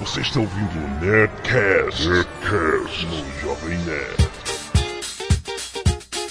[0.00, 4.30] Você está ouvindo o Nerdcast, Nerdcast no Jovem Nerd.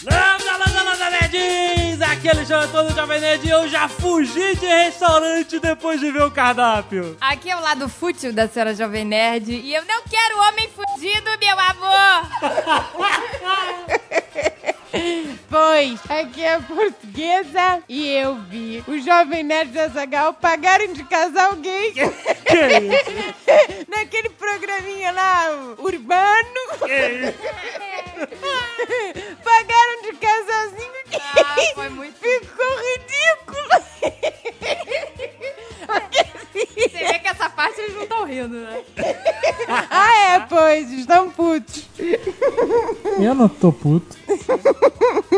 [0.04, 2.02] Landa, landa, landa, nerds!
[2.02, 6.24] Aqui é Alexandre todo Jovem Nerd e eu já fugi de restaurante depois de ver
[6.24, 7.18] o cardápio.
[7.20, 11.30] Aqui é o lado fútil da senhora Jovem Nerd e eu não quero homem fudido,
[11.40, 12.30] meu amor!
[15.50, 21.04] Pois, aqui é a portuguesa e eu vi o Jovem Nerd da Zagal pagarem de
[21.04, 23.86] casal gay Que isso?
[23.88, 26.60] naquele programinha lá, urbano.
[29.44, 31.22] Pagaram de casalzinho gay.
[31.38, 32.18] Ah, foi muito...
[32.20, 33.70] Ficou ridículo.
[36.56, 38.82] Você vê que essa parte eles não estão rindo, né?
[39.90, 41.90] ah, é, pois, estão putos.
[43.20, 44.16] Eu não tô puto.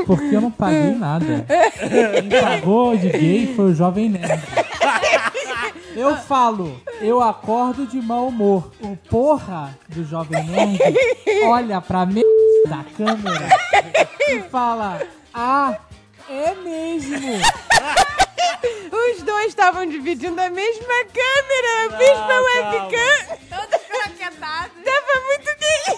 [0.05, 1.45] Porque eu não paguei nada.
[1.79, 4.43] Quem pagou de gay foi o Jovem Nerd.
[5.95, 8.71] Eu falo, eu acordo de mau humor.
[8.79, 10.79] O porra do Jovem Nerd
[11.45, 12.21] olha pra me
[12.69, 13.47] da câmera
[14.27, 15.01] e fala:
[15.33, 15.75] Ah,
[16.29, 17.41] é mesmo.
[18.91, 23.37] Os dois estavam dividindo a mesma câmera, a mesma webcam.
[23.49, 23.87] Todos.
[24.37, 25.97] Tava muito gay.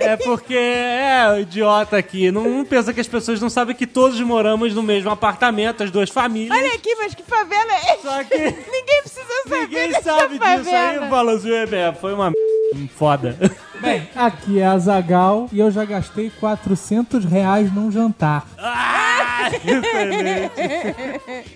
[0.00, 2.30] É porque é o idiota aqui.
[2.30, 5.90] Não, não pensa que as pessoas não sabem que todos moramos no mesmo apartamento, as
[5.90, 6.56] duas famílias.
[6.56, 8.02] Olha aqui, mas que favela é essa?
[8.02, 11.04] Só que Ninguém precisa saber ninguém dessa sabe disso favela.
[11.04, 11.10] aí.
[11.10, 12.32] Balanço é, foi uma
[12.74, 13.36] m- foda.
[13.80, 20.50] Bem, aqui é a Zagal e eu já gastei 400 reais num jantar Ah, excelente.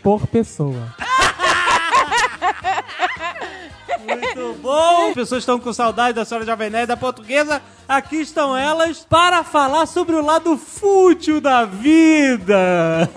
[0.03, 0.95] por pessoa.
[4.07, 5.09] Muito bom!
[5.09, 7.63] As pessoas estão com saudade da senhora Jovem Nerd da portuguesa.
[7.89, 13.09] Aqui estão elas para falar sobre o lado fútil da vida.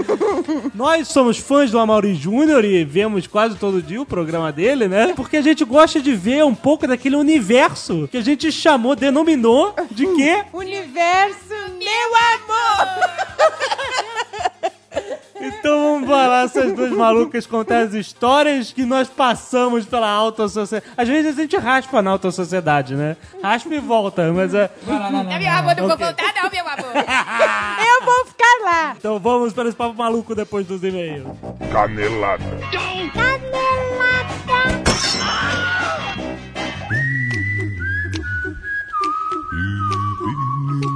[0.74, 5.12] Nós somos fãs do Amaury Júnior e vemos quase todo dia o programa dele, né?
[5.14, 9.74] Porque a gente gosta de ver um pouco daquele universo que a gente chamou, denominou
[9.90, 10.44] de quê?
[10.52, 12.90] Universo, meu amor.
[15.40, 20.92] Então vamos falar essas duas malucas contar as histórias que nós passamos pela alta sociedade.
[20.96, 23.16] Às vezes a gente raspa na alta sociedade, né?
[23.42, 24.70] Raspa e volta, mas é.
[24.86, 26.92] Não, meu amor, não vou voltar não, meu amor.
[28.00, 28.94] Eu vou ficar lá.
[28.98, 31.26] Então vamos para esse papo maluco depois dos e-mails.
[31.72, 32.44] Canelada.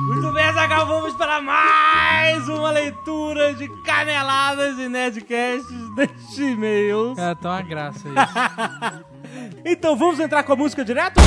[0.06, 1.93] Muito bem, Zagal, vamos para mais
[2.48, 7.14] uma leitura de caneladas e nerdcasts deste e-mail.
[7.18, 9.04] É, tá uma graça isso.
[9.64, 11.20] Então vamos entrar com a música direto?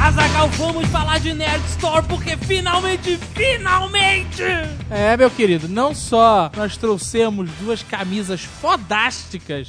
[0.00, 4.42] Azagal, vamos falar de Nerd Store porque finalmente, finalmente!
[4.90, 9.68] É, meu querido, não só nós trouxemos duas camisas fodásticas,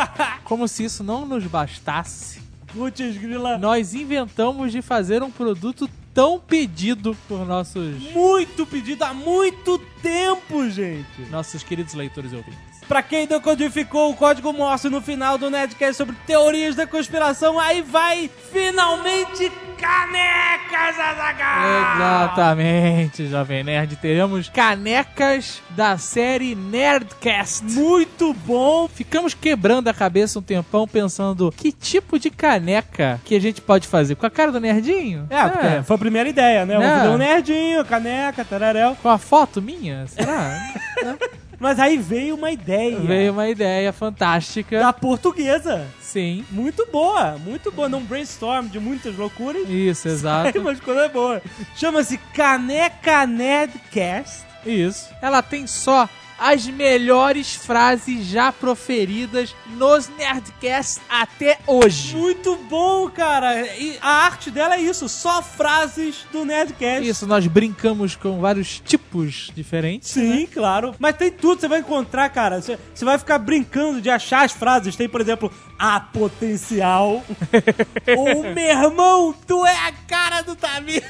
[0.42, 2.42] como se isso não nos bastasse,
[2.74, 9.12] Putz, grila, nós inventamos de fazer um produto tão pedido por nossos muito pedido há
[9.12, 11.20] muito tempo, gente.
[11.30, 12.73] nossos queridos leitores e ouvintes.
[12.88, 17.80] Pra quem decodificou o código Morse no final do Nerdcast sobre teorias da conspiração, aí
[17.80, 19.50] vai finalmente
[19.84, 21.94] canecas, Azagal!
[21.94, 23.96] Exatamente, Jovem Nerd.
[23.96, 27.64] Teremos canecas da série Nerdcast.
[27.64, 28.88] Muito bom!
[28.88, 33.86] Ficamos quebrando a cabeça um tempão pensando que tipo de caneca que a gente pode
[33.86, 34.14] fazer.
[34.14, 35.26] Com a cara do nerdinho?
[35.28, 36.74] É, porque foi a primeira ideia, né?
[36.74, 36.78] É.
[36.78, 38.96] Vamos fazer um nerdinho, caneca, tararéu.
[39.02, 40.06] Com a foto minha?
[40.06, 40.58] Será?
[41.64, 44.78] Mas aí veio uma ideia Veio uma ideia fantástica.
[44.80, 45.86] da portuguesa.
[45.98, 46.44] Sim.
[46.50, 47.88] Muito boa, muito boa.
[47.88, 49.66] Num brainstorm de muitas loucuras.
[49.66, 50.60] Isso, exato.
[50.60, 51.40] umas coisas boas.
[51.74, 54.44] Chama-se Caneca Nerdcast.
[54.66, 55.08] Isso.
[55.22, 56.06] Ela tem só
[56.38, 62.16] as melhores frases já proferidas nos Nerdcasts até hoje.
[62.16, 63.66] Muito bom, cara.
[63.76, 67.08] E a arte dela é isso, só frases do Nerdcast.
[67.08, 70.10] Isso, nós brincamos com vários tipos diferentes.
[70.10, 70.94] Sim, claro.
[70.98, 72.60] Mas tem tudo, você vai encontrar, cara.
[72.60, 74.96] Você você vai ficar brincando de achar as frases.
[74.96, 77.22] Tem, por exemplo, a potencial.
[78.16, 81.04] Ou meu irmão, tu é a cara do Tamir.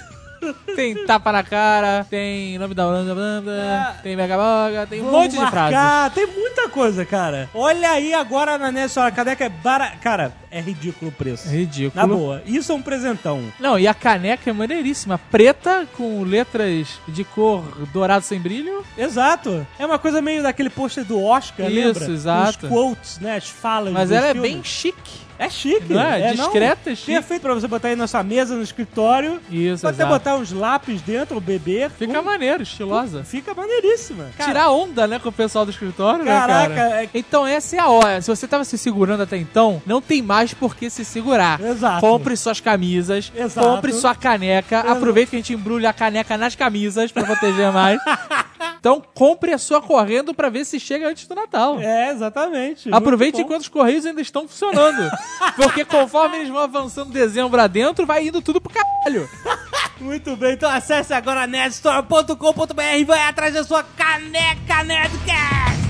[0.74, 5.20] Tem tapa na cara, tem nome da banda, banda, tem mega boga, tem um Vamos
[5.34, 6.14] monte de frases.
[6.14, 7.48] Tem muita coisa, cara.
[7.54, 9.90] Olha aí agora na Nessa Caneca é bara...
[10.02, 11.48] Cara, é ridículo o preço.
[11.48, 11.92] É ridículo.
[11.94, 12.42] Na boa.
[12.44, 13.42] Isso é um presentão.
[13.58, 15.18] Não, e a caneca é maneiríssima.
[15.30, 18.84] Preta, com letras de cor dourado sem brilho.
[18.98, 19.66] Exato.
[19.78, 22.04] É uma coisa meio daquele pôster do Oscar, Isso, lembra?
[22.14, 22.66] exato.
[22.66, 23.36] Os quotes, né?
[23.36, 24.52] As falas Mas ela é filmes.
[24.52, 25.24] bem chique.
[25.38, 25.92] É chique.
[25.92, 26.34] Não é?
[26.34, 26.44] não?
[26.44, 27.12] Discreta e chique.
[27.12, 29.40] Perfeito pra você botar aí na sua mesa, no escritório.
[29.50, 31.90] Isso, Pode até botar uns lápis dentro, ou beber.
[31.90, 33.24] Fica maneiro, estilosa.
[33.24, 34.26] Fica maneiríssima.
[34.36, 37.02] Cara, Tirar onda, né, com o pessoal do escritório, Caraca, né, cara?
[37.04, 38.20] é- Então essa é a hora.
[38.20, 41.60] Se você tava se segurando até então, não tem mais por que se segurar.
[41.60, 42.00] Exato.
[42.00, 43.66] Compre suas camisas, Exato.
[43.66, 44.76] compre sua caneca.
[44.76, 44.92] Exato.
[44.92, 47.98] Aproveite que a gente embrulha a caneca nas camisas pra proteger mais.
[48.84, 51.80] então compre a sua correndo pra ver se chega antes do Natal.
[51.80, 52.92] É, exatamente.
[52.92, 55.10] Aproveite enquanto os correios ainda estão funcionando.
[55.56, 59.26] Porque conforme eles vão avançando dezembro adentro, vai indo tudo pro caralho.
[59.98, 65.84] Muito bem, então acesse agora nerdstore.com.br e vai atrás da sua caneca Nerdcast.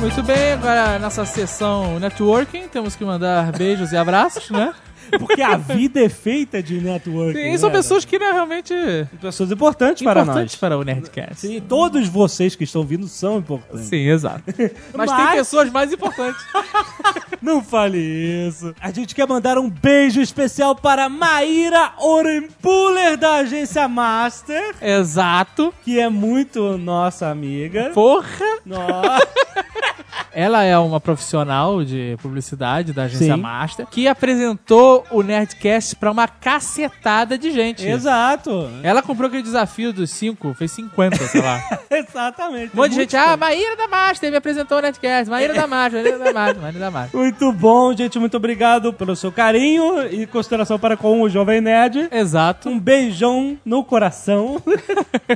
[0.00, 4.74] Muito bem, agora nessa sessão networking, temos que mandar beijos e abraços, né?
[5.18, 7.52] Porque a vida é feita de networking.
[7.52, 7.76] Sim, são né?
[7.76, 8.74] pessoas que né, realmente
[9.20, 10.60] pessoas importantes para importantes nós.
[10.60, 11.46] para o Nerdcast.
[11.46, 13.86] Sim, todos vocês que estão vindo são importantes.
[13.88, 14.42] Sim, exato.
[14.94, 16.42] Mas, tem Mas- pessoas mais importantes.
[17.40, 18.74] Não fale isso.
[18.80, 25.72] A gente quer mandar um beijo especial para Maíra Orenpuller da agência Master, exato.
[25.84, 27.90] que é muito nossa amiga.
[27.92, 28.58] Porra!
[28.64, 29.28] Nossa.
[30.32, 33.40] Ela é uma profissional de publicidade da agência Sim.
[33.40, 37.86] Master que apresentou o Nerdcast pra uma cacetada de gente.
[37.86, 38.70] Exato.
[38.82, 41.60] Ela comprou aquele desafio dos 5, fez 50, sei lá.
[41.90, 42.72] Exatamente.
[42.74, 45.30] Um monte de gente, ah, Maíra da Master me apresentou o Nerdcast.
[45.30, 47.20] Maíra da Master, Maíra da Master, Maíra da Master.
[47.20, 48.18] Muito bom, gente.
[48.18, 52.08] Muito obrigado pelo seu carinho e consideração para com o Jovem Nerd.
[52.10, 52.68] Exato.
[52.68, 54.62] Um beijão no coração.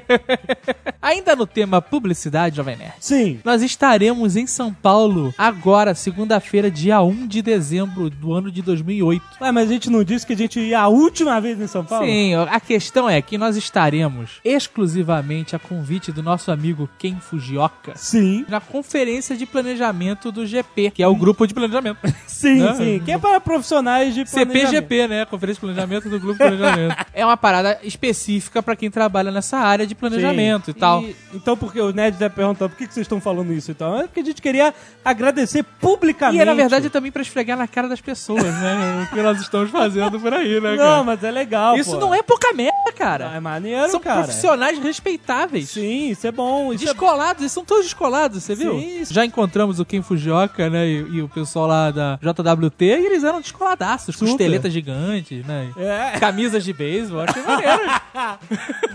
[1.00, 2.94] Ainda no tema publicidade, Jovem Nerd.
[3.00, 3.40] Sim.
[3.44, 9.22] Nós estaremos em São Paulo agora, segunda-feira, dia 1 de dezembro do ano de 2008.
[9.48, 11.84] Ué, mas a gente não disse que a gente ia a última vez em São
[11.84, 12.06] Paulo?
[12.06, 17.92] Sim, a questão é que nós estaremos exclusivamente a convite do nosso amigo Ken Fujioka
[17.96, 18.44] Sim.
[18.48, 21.98] na conferência de planejamento do GP, que é o grupo de planejamento.
[22.26, 22.74] Sim, Né?
[22.74, 23.02] sim.
[23.04, 24.66] Que é para profissionais de planejamento.
[24.70, 25.24] CPGP, né?
[25.24, 26.96] Conferência de Planejamento do Grupo de Planejamento.
[27.12, 30.70] é uma parada específica pra quem trabalha nessa área de planejamento Sim.
[30.70, 31.04] e tal.
[31.34, 33.98] então, porque o Ned deve perguntar por que, que vocês estão falando isso então?
[33.98, 34.72] É porque a gente queria
[35.04, 36.38] agradecer publicamente.
[36.38, 39.08] E é, na verdade, também pra esfregar na cara das pessoas, né?
[39.12, 40.96] que nós estamos fazendo por aí, né, cara?
[40.96, 41.76] Não, mas é legal.
[41.76, 41.98] Isso pô.
[41.98, 43.32] não é pouca merda, cara.
[43.34, 44.22] É maneiro, São cara.
[44.24, 45.70] profissionais respeitáveis.
[45.70, 46.72] Sim, isso é bom.
[46.72, 48.78] Isso é Descolados, eles são todos descolados, você viu?
[48.80, 52.84] Sim, isso- Já encontramos o Ken Fujioka, né, e, e o pessoal lá da JWT,
[52.84, 54.30] e eles eram descoladaços, Super.
[54.30, 55.68] costeletas gigantes, né?
[55.76, 56.18] É.
[56.18, 57.78] Camisas de beisebol, achei maneiro.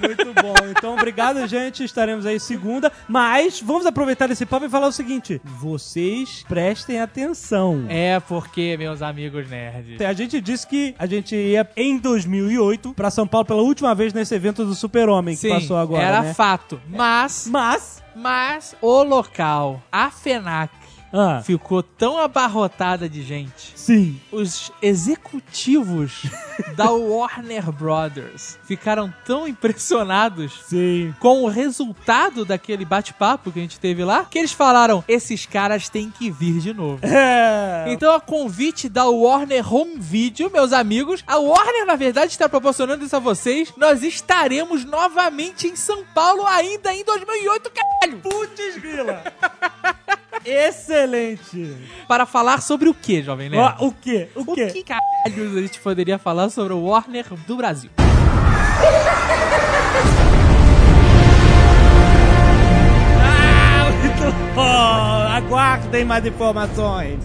[0.02, 0.54] Muito bom.
[0.70, 1.84] Então, obrigado, gente.
[1.84, 2.92] Estaremos aí segunda.
[3.08, 7.86] Mas vamos aproveitar esse papo e falar o seguinte: vocês prestem atenção.
[7.90, 13.10] é porque, meus amigos nerds, A gente disse que a gente ia em 2008 pra
[13.10, 16.04] São Paulo pela última vez nesse evento do Super-Homem que sim, passou agora.
[16.04, 16.34] era né?
[16.34, 16.81] fato.
[16.88, 18.04] Mas, Mas.
[18.16, 20.72] mas o local, a FENAC,
[21.13, 23.71] Ah, ficou tão abarrotada de gente.
[23.75, 24.19] sim.
[24.31, 26.24] Os executivos
[26.75, 31.13] da Warner Brothers ficaram tão impressionados Sim.
[31.19, 35.88] com o resultado daquele bate-papo que a gente teve lá, que eles falaram: esses caras
[35.88, 37.00] têm que vir de novo.
[37.06, 37.86] É.
[37.89, 43.06] Então, a convite da Warner Home Video, meus amigos, a Warner, na verdade, está proporcionando
[43.06, 43.71] isso a vocês.
[43.77, 48.19] Nós estaremos novamente em São Paulo ainda em 2008, caralho!
[48.19, 49.24] Putz, grila.
[50.45, 51.75] Excelente.
[52.07, 53.78] Para falar sobre o que, Jovem Nerd?
[53.80, 54.28] Ó, o quê?
[54.36, 54.68] O, O quê?
[54.68, 57.90] que caralhos a gente poderia falar sobre o Warner do Brasil?
[63.22, 64.62] Ah, muito bom.
[65.33, 67.19] Aguardem mais informações.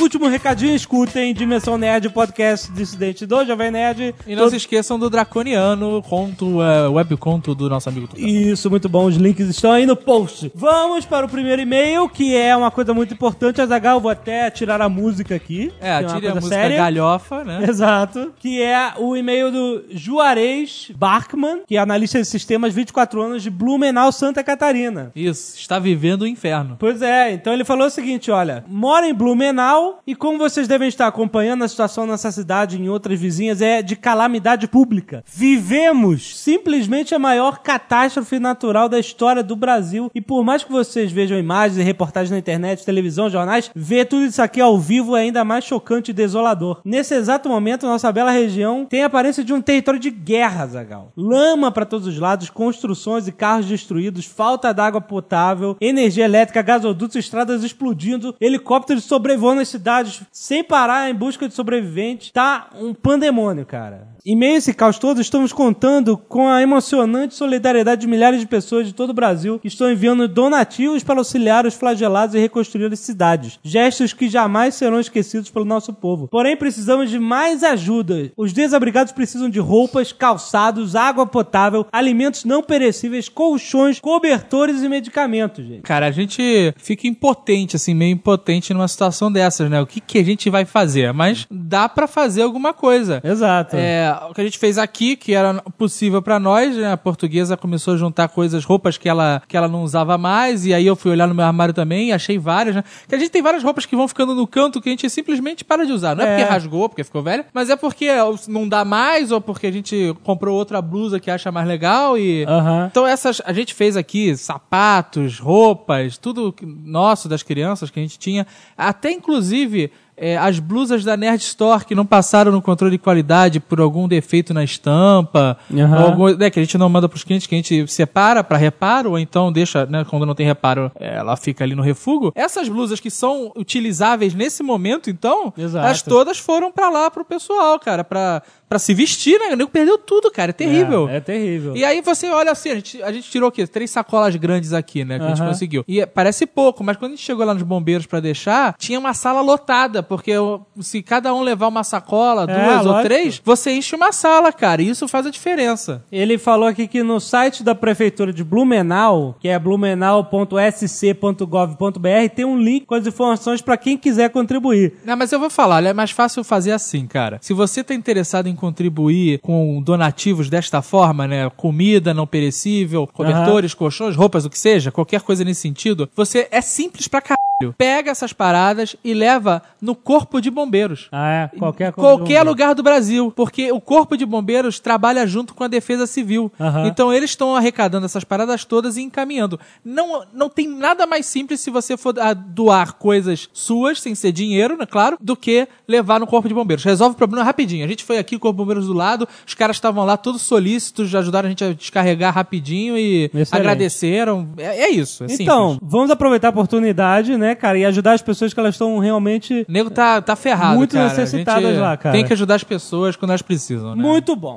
[0.00, 4.14] Último recadinho, escutem Dimensão Nerd, podcast dissidente do Jovem Nerd.
[4.26, 8.26] E não Todo- se esqueçam do Draconiano, conto, é, webconto do nosso amigo Tucano.
[8.26, 9.04] Isso, muito bom.
[9.06, 10.50] Os links estão aí no post.
[10.54, 13.60] Vamos para o primeiro e-mail, que é uma coisa muito importante.
[13.60, 15.72] Azagal, vou até tirar a música aqui.
[15.80, 16.76] É, uma tire a música séria.
[16.78, 17.64] galhofa, né?
[17.68, 18.32] Exato.
[18.38, 23.50] Que é o e-mail do Juarez Barkman, que é analista de sistemas 24 anos de
[23.50, 25.12] Blumenau, Santa Catarina.
[25.14, 26.76] Isso, está vivendo o inferno.
[26.78, 30.88] Pois é, então ele falou o seguinte, olha, mora em Blumenau E como vocês devem
[30.88, 35.22] estar acompanhando, a situação nessa cidade e em outras vizinhas é de calamidade pública.
[35.26, 40.10] Vivemos simplesmente a maior catástrofe natural da história do Brasil.
[40.14, 44.24] E por mais que vocês vejam imagens e reportagens na internet, televisão, jornais, ver tudo
[44.24, 46.80] isso aqui ao vivo é ainda mais chocante e desolador.
[46.84, 51.12] Nesse exato momento, nossa bela região tem a aparência de um território de guerra, Zagal.
[51.16, 57.16] Lama para todos os lados, construções e carros destruídos, falta d'água potável, energia elétrica, gasodutos,
[57.16, 62.30] estradas explodindo, helicópteros sobrevoando as cidades sem parar em busca de sobreviventes.
[62.30, 64.08] Tá um pandemônio, cara.
[64.30, 68.46] Em meio a esse caos todo, estamos contando com a emocionante solidariedade de milhares de
[68.46, 72.92] pessoas de todo o Brasil que estão enviando donativos para auxiliar os flagelados e reconstruir
[72.92, 73.58] as cidades.
[73.62, 76.28] Gestos que jamais serão esquecidos pelo nosso povo.
[76.28, 78.30] Porém, precisamos de mais ajuda.
[78.36, 85.66] Os desabrigados precisam de roupas, calçados, água potável, alimentos não perecíveis, colchões, cobertores e medicamentos,
[85.66, 85.80] gente.
[85.84, 89.80] Cara, a gente fica impotente, assim, meio impotente numa situação dessas, né?
[89.80, 91.14] O que, que a gente vai fazer?
[91.14, 93.22] Mas dá pra fazer alguma coisa.
[93.24, 93.74] Exato.
[93.74, 96.92] É, o que a gente fez aqui, que era possível pra nós, né?
[96.92, 100.74] A portuguesa começou a juntar coisas, roupas que ela, que ela não usava mais, e
[100.74, 102.84] aí eu fui olhar no meu armário também e achei várias, né?
[103.08, 105.64] Que a gente tem várias roupas que vão ficando no canto que a gente simplesmente
[105.64, 106.16] para de usar.
[106.16, 106.36] Não é, É.
[106.38, 108.08] porque rasgou, porque ficou velha, mas é porque
[108.48, 112.44] não dá mais, ou porque a gente comprou outra blusa que acha mais legal e.
[112.44, 112.88] Aham.
[112.90, 118.18] Então essas a gente fez aqui sapatos, roupas, tudo nosso das crianças que a gente
[118.18, 118.46] tinha,
[118.76, 123.60] até inclusive é, as blusas da Nerd Store que não passaram no controle de qualidade
[123.60, 127.46] por algum defeito na estampa, ou algum, né, que a gente não manda pros clientes,
[127.46, 131.16] que a gente separa para reparo, ou então deixa, né, quando não tem reparo, é,
[131.16, 132.32] ela fica ali no refúgio.
[132.34, 135.86] Essas blusas que são utilizáveis nesse momento, então, Exato.
[135.86, 139.46] as todas foram para lá pro pessoal, cara, pra, pra se vestir, né?
[139.52, 141.08] O nego perdeu tudo, cara, é terrível.
[141.08, 141.76] É, é terrível.
[141.76, 143.66] E aí você olha assim, a gente, a gente tirou o quê?
[143.66, 145.18] Três sacolas grandes aqui, né?
[145.18, 145.84] Que a gente conseguiu.
[145.88, 149.14] E parece pouco, mas quando a gente chegou lá nos bombeiros pra deixar, tinha uma
[149.14, 150.32] sala lotada, porque
[150.80, 153.08] se cada um levar uma sacola, É, duas ou lógico.
[153.08, 154.82] três, você enche uma sala, cara.
[154.82, 156.04] E isso faz a diferença.
[156.12, 162.58] Ele falou aqui que no site da prefeitura de Blumenau, que é blumenau.sc.gov.br, tem um
[162.58, 164.94] link com as informações para quem quiser contribuir.
[165.04, 167.38] Não, mas eu vou falar, é mais fácil fazer assim, cara.
[167.40, 171.50] Se você tá interessado em contribuir com donativos desta forma, né?
[171.56, 176.60] Comida não perecível, cobertores, colchões, roupas, o que seja, qualquer coisa nesse sentido, você é
[176.60, 177.47] simples pra caralho.
[177.76, 181.08] Pega essas paradas e leva no corpo de bombeiros.
[181.10, 181.58] Ah, é?
[181.58, 181.92] Qualquer.
[181.92, 186.52] Qualquer lugar do Brasil, porque o Corpo de Bombeiros trabalha junto com a Defesa Civil.
[186.86, 189.58] Então eles estão arrecadando essas paradas todas e encaminhando.
[189.84, 194.76] Não, não tem nada mais simples se você for doar coisas suas, sem ser dinheiro,
[194.76, 196.84] né, claro, do que levar no Corpo de Bombeiros.
[196.84, 197.84] Resolve o problema rapidinho.
[197.84, 200.42] A gente foi aqui, o Corpo de Bombeiros do lado, os caras estavam lá todos
[200.42, 203.52] solícitos, ajudaram a gente a descarregar rapidinho e Excelente.
[203.52, 204.48] agradeceram.
[204.58, 205.24] É, é isso.
[205.24, 205.90] É Então, simples.
[205.90, 209.72] vamos aproveitar a oportunidade, né, cara, e ajudar as pessoas que elas estão realmente O
[209.72, 211.08] nego tá, tá ferrado, Muito cara.
[211.08, 212.14] Necessitadas lá, cara.
[212.14, 214.02] Tem que ajudar as pessoas quando elas precisam, né?
[214.02, 214.56] muito bom.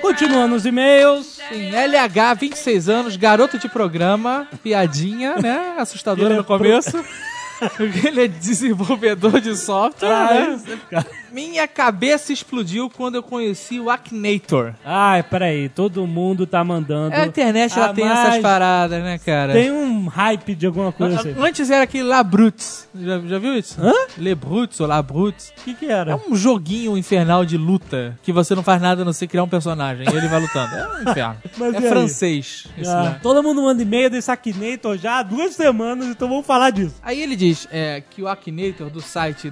[0.00, 1.40] Continuando os e-mails.
[1.48, 5.74] Sim, LH, 26 anos, garoto de programa, piadinha, né?
[5.78, 7.02] Assustadora é no começo.
[8.04, 10.34] Ele é desenvolvedor de software, Ah,
[10.90, 11.04] né?
[11.32, 14.74] Minha cabeça explodiu quando eu conheci o Akinator.
[14.84, 17.14] Ai, peraí, todo mundo tá mandando.
[17.16, 19.52] A internet, ela tem essas paradas, né, cara?
[19.52, 21.34] Tem um hype de alguma coisa assim.
[21.38, 22.88] Antes era aquele Labrutes.
[22.94, 23.80] Já, já viu isso?
[23.80, 23.92] Hã?
[24.18, 25.52] Le Brutes ou Labrutes.
[25.58, 26.20] O que que É era?
[26.28, 29.48] um joguinho infernal de luta que você não faz nada a não ser criar um
[29.48, 30.74] personagem e ele vai lutando.
[30.74, 31.36] É um inferno.
[31.56, 32.66] Mas é francês.
[32.86, 36.96] Ah, todo mundo manda e-mail desse Akinator já há duas semanas, então vamos falar disso.
[37.02, 39.48] Aí ele diz é, que o Akinator do site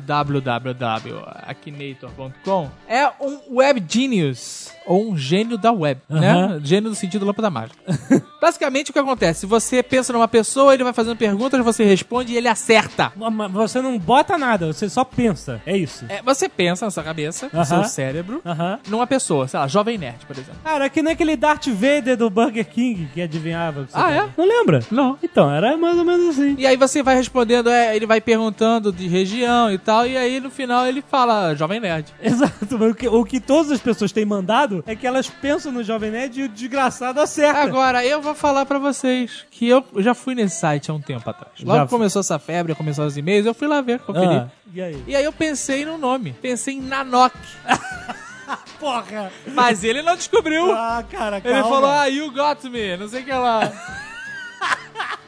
[1.71, 6.31] www.akinator.com é um web genius, ou um gênio da web, né?
[6.33, 6.61] Aham.
[6.65, 7.79] Gênio do sentido lâmpada mágica.
[8.41, 9.45] Basicamente o que acontece?
[9.47, 13.13] Você pensa numa pessoa, ele vai fazendo perguntas, você responde e ele acerta.
[13.17, 15.61] Mas você não bota nada, você só pensa.
[15.67, 16.07] É isso.
[16.09, 17.65] É, você pensa na sua cabeça, no Aham.
[17.65, 18.79] seu cérebro, Aham.
[18.89, 20.61] numa pessoa, sei lá, jovem nerd, por exemplo.
[20.65, 23.85] Cara, é que nem aquele Darth Vader do Burger King que adivinhava.
[23.85, 24.29] que você Ah, é?
[24.37, 24.81] Não lembra?
[24.91, 25.19] Não.
[25.23, 26.55] Então, era mais ou menos assim.
[26.59, 30.41] E aí você vai respondendo, é, ele vai perguntando de região e tal, e aí
[30.41, 32.07] no final ele fala, jovem nerd.
[32.23, 35.73] Exato, mas o que, o que todas as pessoas têm mandado é que elas pensam
[35.73, 37.61] no Jovem Nerd e o desgraçado acerta.
[37.61, 41.29] Agora, eu vou falar pra vocês que eu já fui nesse site há um tempo
[41.29, 41.61] atrás.
[41.61, 44.29] Logo Já que começou essa febre, começou os e-mails, eu fui lá ver, conferir.
[44.29, 45.05] Ah, e aí?
[45.07, 46.33] E aí eu pensei no nome.
[46.41, 47.37] Pensei em Nanok.
[48.81, 49.31] Porra!
[49.47, 50.73] Mas ele não descobriu.
[50.73, 51.69] Ah, cara, ele calma.
[51.69, 53.71] falou, ah, you got me, não sei o que lá.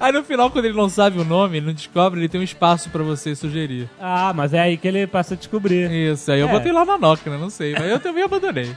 [0.00, 2.44] Aí no final, quando ele não sabe o nome, ele não descobre, ele tem um
[2.44, 3.88] espaço pra você sugerir.
[4.00, 5.90] Ah, mas é aí que ele passa a descobrir.
[5.90, 6.52] Isso, aí eu É.
[6.52, 7.36] botei lá Nanok, né?
[7.38, 8.74] Não sei, mas eu também abandonei.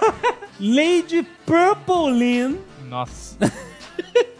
[0.60, 2.56] Lady Purple Lynn
[2.88, 3.36] Nossa.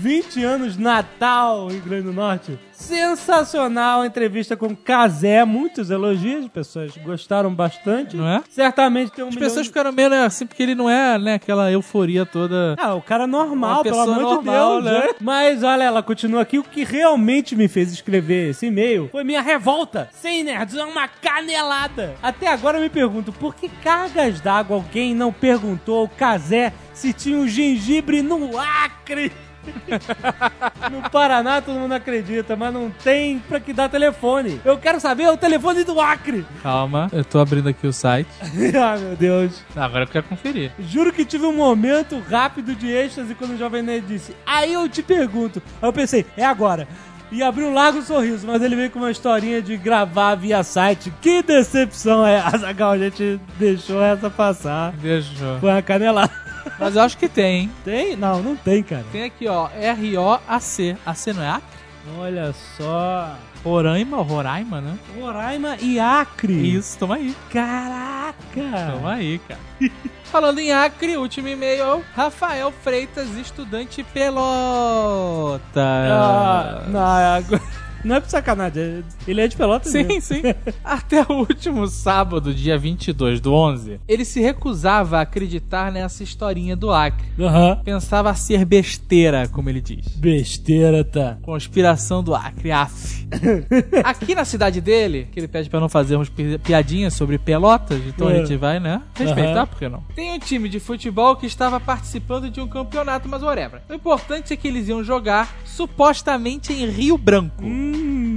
[0.00, 2.56] 20 anos, Natal, Rio Grande do Norte.
[2.70, 8.16] Sensacional a entrevista com Casé, muitos elogios, as pessoas gostaram bastante.
[8.16, 8.40] Não é?
[8.48, 9.70] Certamente tem um As pessoas de...
[9.70, 12.76] ficaram meio né, assim, porque ele não é, né, aquela euforia toda.
[12.78, 15.06] Ah, o cara normal, pelo amor normal, de Deus, né?
[15.08, 15.14] né?
[15.20, 16.60] Mas olha, ela continua aqui.
[16.60, 20.08] O que realmente me fez escrever esse e-mail foi minha revolta.
[20.12, 22.14] Sem nerds, é uma canelada.
[22.22, 27.12] Até agora eu me pergunto, por que cargas d'água alguém não perguntou ao Casé se
[27.12, 29.32] tinha um gengibre no Acre?
[30.90, 34.60] no Paraná todo mundo acredita, mas não tem pra que dar telefone.
[34.64, 36.46] Eu quero saber o telefone do Acre.
[36.62, 38.28] Calma, eu tô abrindo aqui o site.
[38.80, 39.62] ah, meu Deus.
[39.76, 40.72] Agora eu quero conferir.
[40.78, 44.34] Juro que tive um momento rápido de êxtase quando o Jovem Nerd disse.
[44.46, 45.62] Aí eu te pergunto.
[45.80, 46.86] Aí eu pensei, é agora.
[47.30, 51.12] E abri um largo sorriso, mas ele veio com uma historinha de gravar via site.
[51.20, 52.92] Que decepção é essa, Gal?
[52.92, 54.92] A gente deixou essa passar.
[54.92, 55.58] Deixa.
[55.60, 56.47] Foi uma canelada.
[56.78, 57.70] Mas eu acho que tem, hein?
[57.84, 58.16] Tem?
[58.16, 59.04] Não, não tem, cara.
[59.12, 60.96] Tem aqui, ó, R-O-A-C.
[61.06, 61.78] AC não é Acre?
[62.18, 63.36] Olha só.
[63.64, 64.96] Roraima, Roraima, né?
[65.20, 66.52] Roraima e Acre.
[66.76, 67.34] Isso, toma aí.
[67.50, 68.92] Caraca.
[68.92, 69.60] Toma aí, cara.
[70.24, 75.80] Falando em Acre, último e-mail é o Rafael Freitas, estudante pelota.
[75.80, 77.62] Ah, não, é agora-
[78.04, 79.04] não é por sacanagem.
[79.26, 80.20] Ele é de Pelotas Sim, mesmo.
[80.22, 80.42] sim.
[80.84, 86.74] Até o último sábado, dia 22 do 11, ele se recusava a acreditar nessa historinha
[86.76, 87.26] do Acre.
[87.38, 87.80] Aham.
[87.84, 90.06] Pensava ser besteira, como ele diz.
[90.16, 91.38] Besteira, tá.
[91.42, 93.26] Conspiração do Acre, af.
[94.04, 98.28] Aqui na cidade dele, que ele pede pra não fazermos pi- piadinhas sobre pelotas, então
[98.28, 98.36] a É.
[98.38, 99.02] gente vai, né?
[99.14, 99.66] Respeitar, Aham.
[99.66, 100.02] por que não?
[100.14, 103.80] Tem um time de futebol que estava participando de um campeonato, mas whatever.
[103.88, 107.62] O importante é que eles iam jogar supostamente em Rio Branco.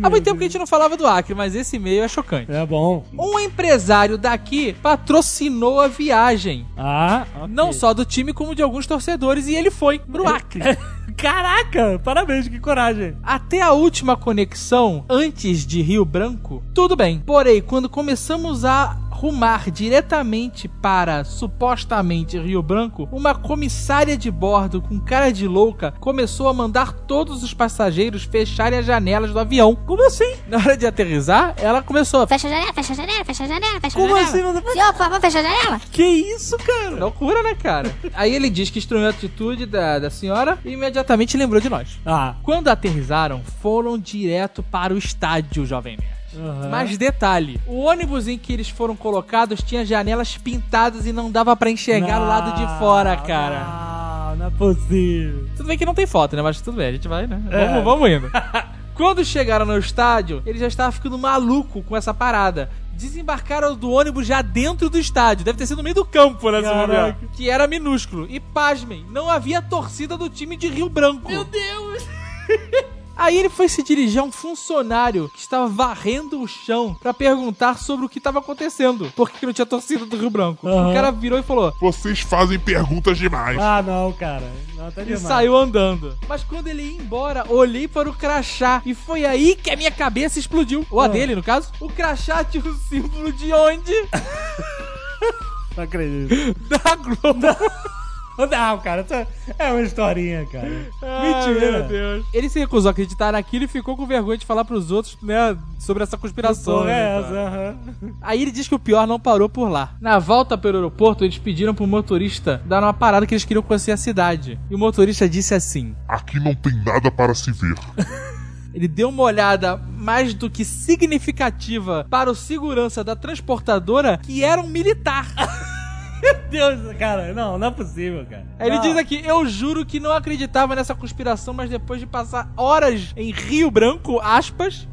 [0.04, 2.52] Há muito tempo que a gente não falava do Acre, mas esse e-mail é chocante.
[2.52, 3.06] É bom.
[3.14, 6.66] Um empresário daqui patrocinou a viagem.
[6.76, 7.48] Ah, ok.
[7.50, 10.62] Não só do time, como de alguns torcedores, e ele foi pro Acre.
[11.16, 13.16] Caraca, parabéns, que coragem.
[13.22, 17.22] Até a última conexão, antes de Rio Branco, tudo bem.
[17.24, 25.00] Porém, quando começamos a rumar diretamente para supostamente Rio Branco, uma comissária de bordo com
[25.00, 29.76] cara de louca começou a mandar todos os passageiros fecharem as janelas do avião.
[29.76, 30.34] Como assim?
[30.48, 33.48] Na hora de aterrissar, ela começou a Fecha a janela, fecha a janela, fecha a
[33.48, 34.28] janela, fecha a Como janela.
[34.28, 34.72] assim, mano?
[34.74, 35.82] Senhor, por favor, fecha a janela.
[35.92, 36.90] Que isso, cara?
[36.96, 37.94] Loucura, né, cara?
[38.16, 42.00] Aí ele diz que estranhou a atitude da, da senhora e imediatamente lembrou de nós.
[42.04, 46.21] Ah, Quando aterrizaram, foram direto para o estádio, Jovem Nerd.
[46.36, 46.70] Aham.
[46.70, 51.56] Mas detalhe, o ônibus em que eles foram colocados tinha janelas pintadas e não dava
[51.56, 54.32] pra enxergar o lado de fora, cara.
[54.32, 55.48] Não, não é possível.
[55.58, 56.42] Tudo bem que não tem foto, né?
[56.42, 57.42] Mas tudo bem, a gente vai, né?
[57.50, 57.68] É.
[57.68, 58.32] Vamos, vamos indo.
[58.94, 62.70] Quando chegaram no estádio, ele já estava ficando maluco com essa parada.
[62.94, 65.44] Desembarcaram do ônibus já dentro do estádio.
[65.44, 66.88] Deve ter sido no meio do campo nesse Caraca.
[66.88, 67.30] momento.
[67.34, 68.28] Que era minúsculo.
[68.30, 71.30] E pasmem, não havia torcida do time de Rio Branco.
[71.30, 72.06] Meu Deus!
[73.22, 77.78] Aí ele foi se dirigir a um funcionário que estava varrendo o chão pra perguntar
[77.78, 79.12] sobre o que estava acontecendo.
[79.16, 80.68] Por que não tinha torcida do Rio Branco?
[80.68, 80.90] Aham.
[80.90, 83.60] O cara virou e falou: Vocês fazem perguntas demais.
[83.60, 84.52] Ah, não, cara.
[84.76, 85.22] Não, tá e demais.
[85.22, 86.18] saiu andando.
[86.28, 89.92] Mas quando ele ia embora, olhei para o crachá e foi aí que a minha
[89.92, 90.84] cabeça explodiu.
[90.90, 91.08] Ou a Ah.
[91.08, 91.70] dele, no caso.
[91.80, 93.94] O crachá tinha o símbolo de onde?
[95.78, 96.34] Não acredito.
[96.68, 97.48] Da Globo.
[98.38, 99.14] Não, cara, isso
[99.58, 100.92] é uma historinha, cara.
[101.02, 101.72] Ai, Mentira.
[101.72, 102.26] meu Deus.
[102.34, 105.58] Ele se recusou a acreditar naquilo e ficou com vergonha de falar pros outros, né,
[105.80, 106.80] sobre essa conspiração.
[106.80, 107.26] Porra né, é cara?
[107.26, 107.34] essa?
[107.34, 107.76] Aham.
[108.22, 109.96] Aí ele diz que o pior não parou por lá.
[110.00, 113.92] Na volta pelo aeroporto, eles pediram pro motorista dar uma parada que eles queriam conhecer
[113.92, 114.60] a cidade.
[114.70, 117.76] E o motorista disse assim: Aqui não tem nada para se ver.
[118.74, 124.62] Ele deu uma olhada mais do que significativa para o segurança da transportadora, que era
[124.62, 125.28] um militar.
[126.22, 128.46] Meu Deus, cara, não, não é possível, cara.
[128.60, 128.82] Aí ele Não.
[128.84, 133.32] diz aqui: Eu juro que não acreditava nessa conspiração, mas depois de passar horas em
[133.32, 134.88] Rio Branco, aspas,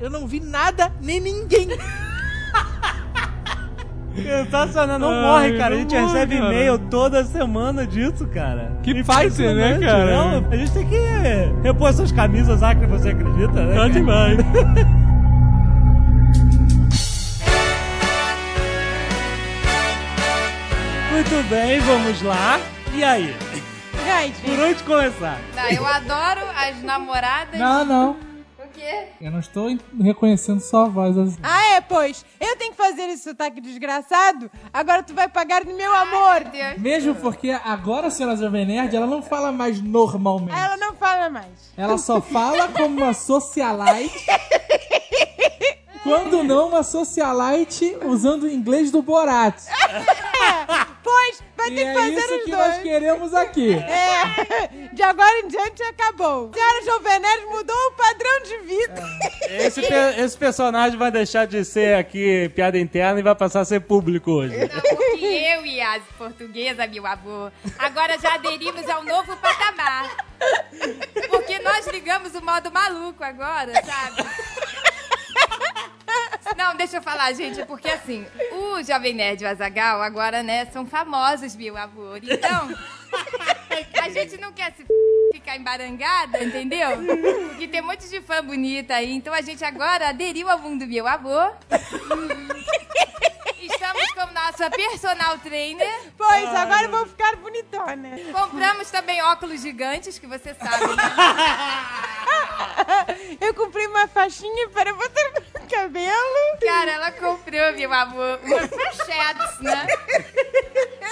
[0.00, 1.68] eu não vi nada nem ninguém.
[4.14, 5.74] Sensacional, não Ai, morre, cara.
[5.74, 8.78] A não gente morre, recebe e-mail toda semana disso, cara.
[8.82, 10.06] Que Pfizer, né, cara?
[10.06, 10.96] Não, a gente tem que
[11.64, 13.74] repor essas camisas, Acre, você acredita, né?
[13.74, 14.38] Tá demais.
[21.14, 22.58] Muito bem, vamos lá.
[22.92, 23.36] E aí?
[24.04, 25.40] Gente, Por onde começar?
[25.54, 27.56] Tá, eu adoro as namoradas.
[27.56, 28.10] Não, não.
[28.58, 29.10] O quê?
[29.20, 29.68] Eu não estou
[30.02, 31.16] reconhecendo sua voz.
[31.16, 31.38] assim.
[31.40, 35.76] ah é, pois, eu tenho que fazer esse sotaque desgraçado, agora tu vai pagar no
[35.76, 36.40] meu amor.
[36.40, 36.78] Meu Deus.
[36.78, 40.58] Mesmo porque agora a senhora Jovem Nerd, ela não fala mais normalmente.
[40.58, 41.72] Ela não fala mais.
[41.76, 44.26] Ela só fala como uma socialite.
[46.02, 49.62] Quando não, uma socialite usando o inglês do Borat.
[51.04, 52.66] Pois, vai E ter que é fazer isso os que dois.
[52.68, 53.76] nós queremos aqui.
[53.84, 56.50] É, de agora em diante acabou.
[56.54, 59.02] Senhora Jovenés mudou o padrão de vida.
[59.50, 63.64] Esse, pe- esse personagem vai deixar de ser aqui piada interna e vai passar a
[63.64, 64.56] ser público hoje.
[64.56, 70.16] Não, porque eu e as portuguesas, meu amor, agora já aderimos ao novo patamar.
[71.28, 74.28] Porque nós ligamos o modo maluco agora, sabe?
[76.56, 80.66] Não, deixa eu falar, gente, porque assim, o Jovem Nerd e o Azagal agora, né,
[80.66, 82.20] são famosos, meu amor.
[82.22, 82.70] Então,
[84.02, 84.84] a gente não quer se
[85.32, 86.90] ficar embarangada, entendeu?
[87.48, 89.12] Porque tem um monte de fã bonita aí.
[89.12, 91.54] Então a gente agora aderiu ao mundo meu amor.
[93.60, 95.88] Estamos com nossa personal trainer.
[96.18, 98.10] Pois, agora eu vou ficar bonitona.
[98.32, 101.02] Compramos também óculos gigantes, que você sabe, né?
[103.40, 106.58] Eu comprei uma faixinha para botar no cabelo.
[106.60, 109.86] Cara, ela comprou, meu amor, umas pochetes, né?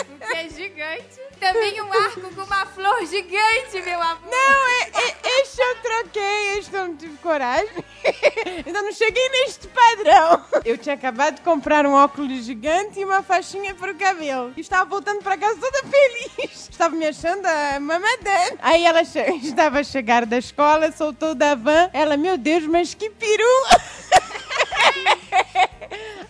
[0.06, 1.21] Porque é gigante.
[1.42, 4.30] Também um arco com uma flor gigante, meu amor.
[4.30, 7.84] Não, é, é- este eu troquei, este eu não tive coragem.
[8.66, 10.44] Ainda não cheguei neste padrão.
[10.64, 14.52] Eu tinha acabado de comprar um óculos gigante e uma faixinha para o cabelo.
[14.56, 16.68] Estava voltando para casa toda feliz.
[16.70, 18.56] Estava me achando a mamadã.
[18.60, 19.02] Aí ela
[19.42, 21.90] estava a chegar da escola, soltou da van.
[21.92, 23.66] Ela, meu Deus, mas que peru!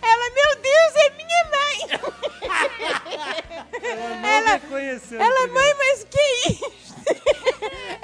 [0.01, 1.77] Ela, meu Deus, é minha mãe!
[4.21, 5.21] Não reconheceu.
[5.21, 6.73] Ela, mãe, mas que é isso?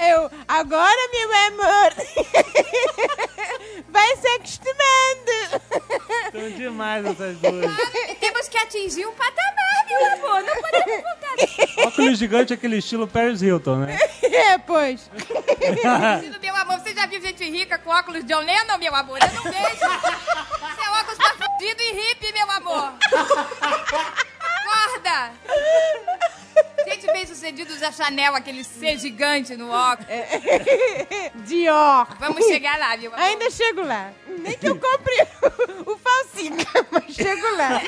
[0.09, 1.93] Eu, agora, meu amor,
[3.89, 5.31] vai se acostumando.
[6.25, 7.71] Estão demais essas duas.
[8.19, 10.41] Temos que atingir um patamar, meu amor.
[10.43, 11.87] Não podemos voltar.
[11.87, 13.97] Óculos gigante, aquele estilo Paris Hilton, né?
[14.23, 15.09] É, pois.
[16.41, 19.19] Meu amor, você já viu gente rica com óculos John Lennon, meu amor?
[19.21, 19.75] Eu não vejo.
[19.75, 22.93] Isso é óculos pra fudido e hippie, meu amor.
[24.39, 25.31] Acorda.
[26.87, 30.07] Gente bem sucedido usa Chanel, aquele C gigante no óculos.
[31.45, 32.07] Dior.
[32.17, 33.25] Vamos chegar lá, meu amor.
[33.25, 34.11] Ainda chego lá.
[34.27, 35.13] Nem que eu compre
[35.85, 37.81] o falsica, mas chego lá.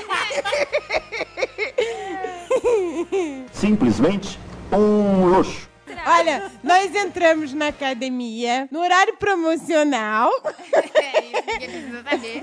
[3.53, 4.37] Simplesmente
[4.71, 5.70] um luxo.
[6.11, 10.31] Olha, nós entramos na academia no horário promocional.
[11.03, 12.41] É isso, ninguém precisa saber.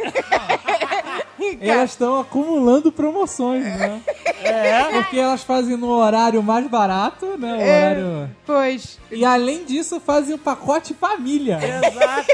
[1.60, 4.02] Elas estão acumulando promoções, né?
[4.42, 4.84] É.
[4.92, 7.52] Porque elas fazem no horário mais barato, né?
[7.52, 8.36] O horário...
[8.44, 8.98] Pois.
[9.10, 11.58] E além disso, fazem o pacote família.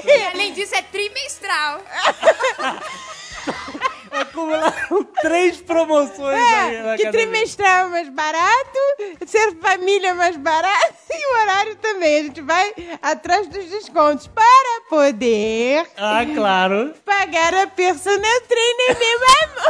[0.04, 1.80] E, além disso, é trimestral.
[4.20, 7.12] Acumularam três promoções aí na É, que academia.
[7.12, 8.78] trimestral é mais barato,
[9.26, 12.20] ser família é mais barato e o horário também.
[12.20, 12.72] A gente vai
[13.02, 16.94] atrás dos descontos para poder Ah, claro.
[17.04, 19.18] pagar a personal trainer, meu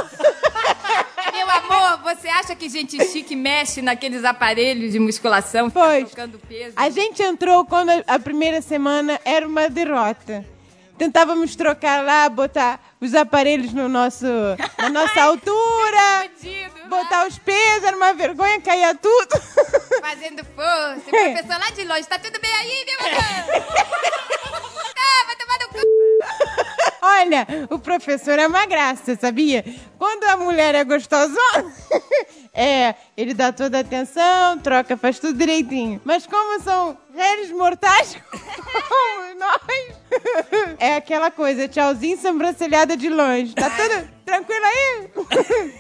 [0.03, 0.11] amor.
[1.35, 5.69] Meu amor, você acha que gente chique mexe naqueles aparelhos de musculação?
[5.69, 6.41] fica Pois.
[6.49, 6.73] Peso?
[6.77, 10.45] A gente entrou quando a primeira semana era uma derrota.
[10.97, 14.27] Tentávamos trocar lá, botar os aparelhos no nosso,
[14.79, 19.41] na nossa altura, Fudido, botar os pesos, era uma vergonha, caía tudo.
[20.01, 21.01] Fazendo força.
[21.07, 23.65] O professor lá de longe, tá tudo bem aí, meu amor?
[24.95, 25.94] Tá, vai tomar no cu.
[27.03, 29.63] Olha, o professor é uma graça, sabia?
[29.99, 31.73] Quando a mulher é gostosona,
[32.55, 36.01] é, ele dá toda a atenção, troca, faz tudo direitinho.
[36.03, 43.55] Mas como são réis mortais como nós, é aquela coisa, tchauzinho, sobrancelhada de longe.
[43.55, 45.11] Tá tudo tranquilo aí?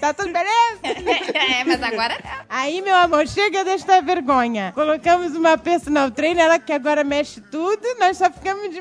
[0.01, 1.33] Tá tudo beleza?
[1.33, 2.45] É, mas agora não.
[2.51, 4.73] Aí, meu amor, chega desta vergonha.
[4.75, 8.81] Colocamos uma personal trainer, ela que agora mexe tudo, nós só ficamos de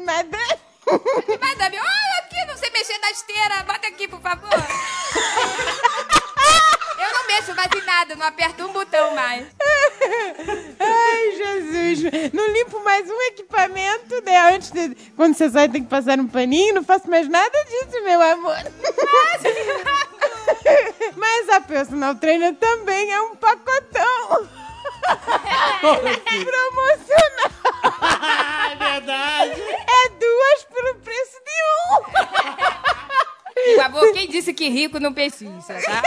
[0.85, 1.39] madame.
[1.39, 3.63] Madame, olha aqui, não sei mexer na esteira.
[3.63, 4.49] Bota aqui, por favor.
[7.03, 9.45] Eu não mexo mais em nada, não aperto um botão mais.
[10.79, 12.03] Ai, Jesus.
[12.33, 14.53] Não limpo mais um equipamento, né?
[14.55, 14.95] Antes de...
[15.15, 16.75] Quando você sai, tem que passar um paninho.
[16.75, 18.55] Não faço mais nada disso, meu amor.
[21.15, 24.47] Mas a personal trainer também é um pacotão.
[25.79, 27.51] Promocional.
[28.73, 29.61] É verdade.
[29.61, 31.51] É duas pelo preço de
[31.91, 32.01] um.
[33.75, 36.01] Meu amor, quem disse que rico não precisa, tá?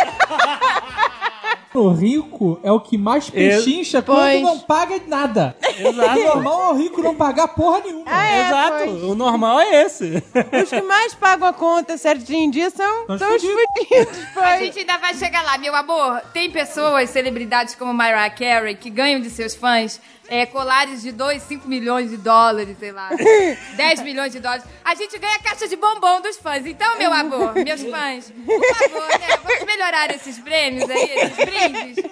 [1.75, 4.43] O rico é o que mais pechincha quando Pois.
[4.43, 5.57] não paga nada.
[5.79, 6.21] Exato.
[6.21, 8.05] O normal é o rico não pagar porra nenhuma.
[8.07, 8.85] Ah, é, Exato.
[8.85, 9.03] pois.
[9.03, 10.23] O normal é esse.
[10.63, 14.19] Os que mais pagam a conta certinho em dia são, São os são os fudidos.
[14.37, 16.21] A gente ainda vai chegar lá, meu amor.
[16.33, 21.43] Tem pessoas, celebridades como Mariah Carey, que ganham de seus fãs é, colares de 2,
[21.43, 23.11] 5 milhões de dólares, sei lá.
[23.77, 24.65] 10 milhões de dólares.
[24.85, 26.65] A gente ganha caixa de bombom dos fãs.
[26.67, 29.37] Então, meu amor, meus fãs, por favor, né?
[29.43, 32.05] Vamos melhorar esses prêmios aí, esses brindes.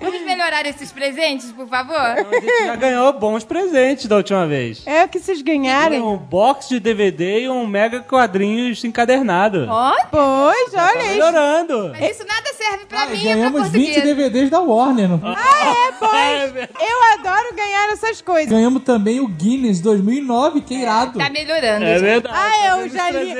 [0.00, 1.96] Vamos melhorar esses presentes, por favor?
[1.96, 4.82] A gente já ganhou bons presentes da última vez.
[4.86, 6.14] É o que vocês ganharam.
[6.14, 9.66] Um box de DVD e um mega quadrinhos encadernado.
[9.68, 11.10] Ó, Pois, Tá olha isso.
[11.12, 11.90] melhorando.
[11.98, 14.04] mas isso nada serve pra Ah, mim, é pra ganhamos 20 português.
[14.16, 15.08] DVDs da Warner.
[15.08, 15.20] Não?
[15.24, 16.68] Ah, é, pois.
[16.88, 18.50] Eu adoro ganhar essas coisas.
[18.50, 21.18] Ganhamos também o Guinness 2009, que irado.
[21.18, 21.84] Tá melhorando.
[21.84, 22.04] É já.
[22.04, 22.36] verdade.
[22.36, 23.32] Ah, tá eu já li.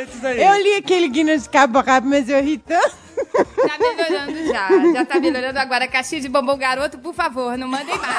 [0.43, 2.97] Eu li aquele Guinness de cabo a rabo, mas eu ri tanto.
[3.17, 4.69] Tá melhorando já.
[4.93, 5.89] Já tá melhorando agora.
[5.89, 8.19] Caixinha de bombom garoto, por favor, não mandem mais.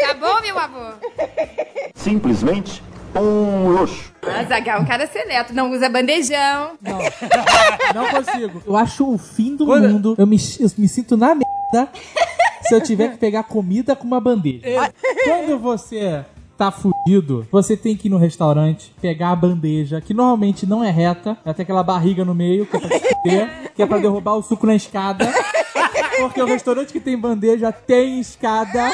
[0.00, 0.94] tá bom, meu amor?
[1.94, 2.82] Simplesmente
[3.14, 4.12] um luxo.
[4.22, 6.72] Azagal, um cara seleto, não usa bandejão.
[6.80, 6.98] Não,
[7.94, 8.62] não consigo.
[8.66, 10.14] Eu acho o fim do Quando- mundo.
[10.18, 11.90] Eu me, eu me sinto na merda
[12.68, 14.62] se eu tiver que pegar comida com uma bandeja.
[15.24, 16.24] Quando você
[16.56, 20.90] tá fudido, você tem que ir no restaurante, pegar a bandeja, que normalmente não é
[20.90, 24.34] reta, vai ter aquela barriga no meio, que é pra fuder, que é pra derrubar
[24.34, 25.32] o suco na escada.
[26.18, 28.90] Porque o restaurante que tem bandeja tem escada.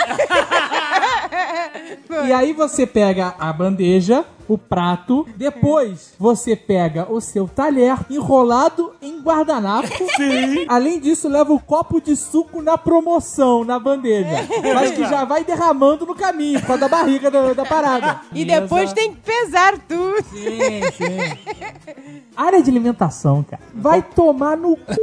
[2.26, 8.92] E aí você pega a bandeja, o prato, depois você pega o seu talher enrolado
[9.00, 9.88] em guardanapo.
[10.16, 10.64] Sim.
[10.68, 14.46] Além disso, leva o copo de suco na promoção, na bandeja.
[14.74, 18.20] Mas que já vai derramando no caminho, por causa da barriga da, da parada.
[18.32, 20.22] E depois tem que pesar tudo.
[20.30, 22.24] Sim, sim.
[22.36, 23.62] Área de alimentação, cara.
[23.74, 24.94] Vai tomar no cu.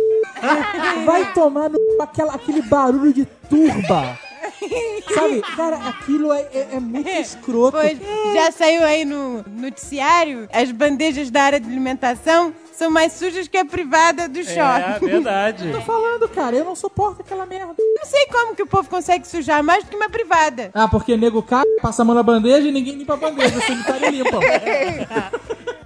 [1.05, 4.17] Vai tomar no cu aquela, aquele barulho de turba.
[5.13, 7.77] Sabe, cara, aquilo é, é- é muito escroto.
[7.77, 7.97] Pois
[8.33, 13.57] já saiu aí no noticiário, as bandejas da área de alimentação são mais sujas que
[13.57, 15.05] a privada do É, shopping.
[15.05, 15.69] verdade.
[15.73, 17.75] Tô falando, cara, eu não suporto aquela merda.
[17.77, 20.71] Não sei como que o povo consegue sujar mais do que uma privada.
[20.73, 23.61] Ah, porque nego cai, passa a mão na bandeja e ninguém limpa a bandeja, o
[23.61, 24.39] sanitário limpa.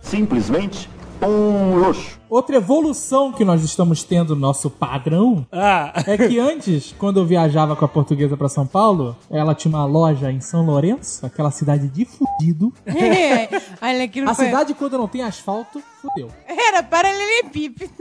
[0.02, 0.90] Simplesmente
[1.28, 2.20] um luxo.
[2.30, 7.26] Outra evolução que nós estamos tendo no nosso padrão Ah, é que antes, quando eu
[7.26, 11.52] viajava com a portuguesa pra São Paulo, ela tinha uma loja em São Lourenço, aquela
[11.52, 12.74] cidade de fudido.
[13.82, 14.46] Olha, aquilo A foi...
[14.46, 16.30] cidade, quando não tem asfalto, fudeu.
[16.48, 17.92] Era paralelepípedo.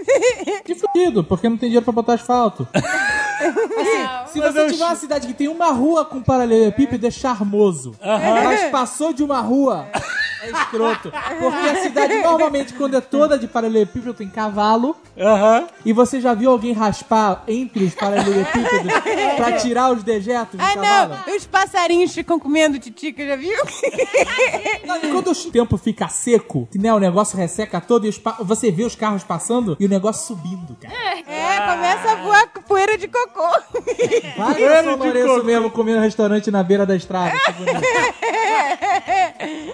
[0.66, 2.66] De fudido, porque não tem dinheiro pra botar asfalto.
[4.24, 7.94] Assim, se você tiver uma cidade que tem uma rua com paralelepípedo, é charmoso.
[8.44, 9.86] Mas passou de uma rua,
[10.42, 11.12] é escroto.
[11.38, 14.96] Porque a cidade, normalmente, quando é toda de paralelepípedo, tem cavalo.
[15.18, 15.66] aham.
[15.84, 18.92] E você já viu alguém raspar entre os paralelepípedos
[19.36, 21.14] pra tirar os dejetos do Ah, cavalo?
[21.26, 21.36] não.
[21.36, 23.58] Os passarinhos ficam comendo titica, já viu?
[25.02, 28.36] E quando o tempo fica seco, que, né, o negócio resseca todo e os pa-
[28.40, 30.94] você vê os carros passando e o negócio subindo, cara.
[31.26, 33.33] É, começa a voar poeira de cocô.
[34.36, 35.44] Vai Poeira no São de Lourenço coco.
[35.44, 37.32] mesmo, comendo restaurante na beira da estrada.
[37.32, 37.64] que.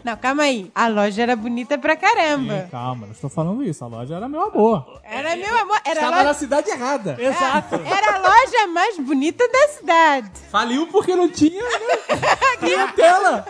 [0.05, 0.71] Não, calma aí.
[0.75, 2.69] A loja era bonita pra caramba.
[2.71, 3.85] Calma, não estou falando isso.
[3.85, 5.01] A loja era meu amor.
[5.05, 5.79] Era meu amor.
[5.85, 6.25] Era Estava loja...
[6.25, 7.17] na cidade errada.
[7.19, 7.75] Exato.
[7.77, 10.31] Era a loja mais bonita da cidade.
[10.51, 12.19] Faliu porque não tinha né?
[12.59, 13.47] clientela.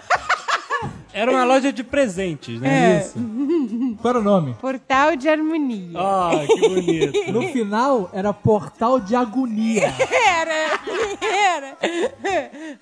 [1.12, 3.00] Era uma loja de presentes, né?
[3.00, 3.18] Isso.
[4.00, 4.54] Qual era o nome?
[4.60, 5.98] Portal de harmonia.
[5.98, 7.32] Ah, que bonito.
[7.32, 9.92] No final, era Portal de Agonia.
[10.40, 10.80] Era,
[11.20, 11.76] era.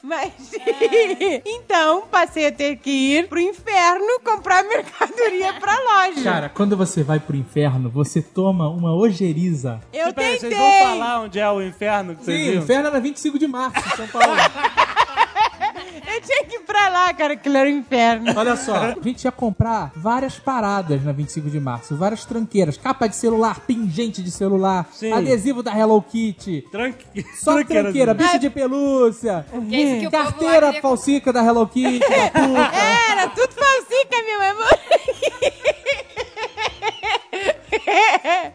[0.02, 0.32] Mas.
[1.44, 6.22] então, passei a ter que ir pro inferno comprar mercadoria pra loja.
[6.22, 9.80] Cara, quando você vai pro inferno, você toma uma ojeriza.
[9.92, 10.50] eu Peraí, tentei.
[10.50, 12.62] vocês vão falar onde é o inferno que vocês Sim, o viram?
[12.64, 14.36] inferno era 25 de março, em São Paulo.
[16.08, 18.32] Eu tinha que ir pra lá, cara, que era o inferno.
[18.34, 23.06] Olha só, a gente ia comprar várias paradas na 25 de março, várias tranqueiras, capa
[23.06, 25.12] de celular, pingente de celular, Sim.
[25.12, 26.66] adesivo da Hello Kitty.
[26.70, 27.24] Tranque...
[27.36, 31.32] Só tranqueira, tranqueira, bicho de pelúcia, Que é isso que o povo carteira queria falsica
[31.32, 32.76] da Hello Kitty, da puta.
[33.10, 34.78] Era tudo falsica, meu amor.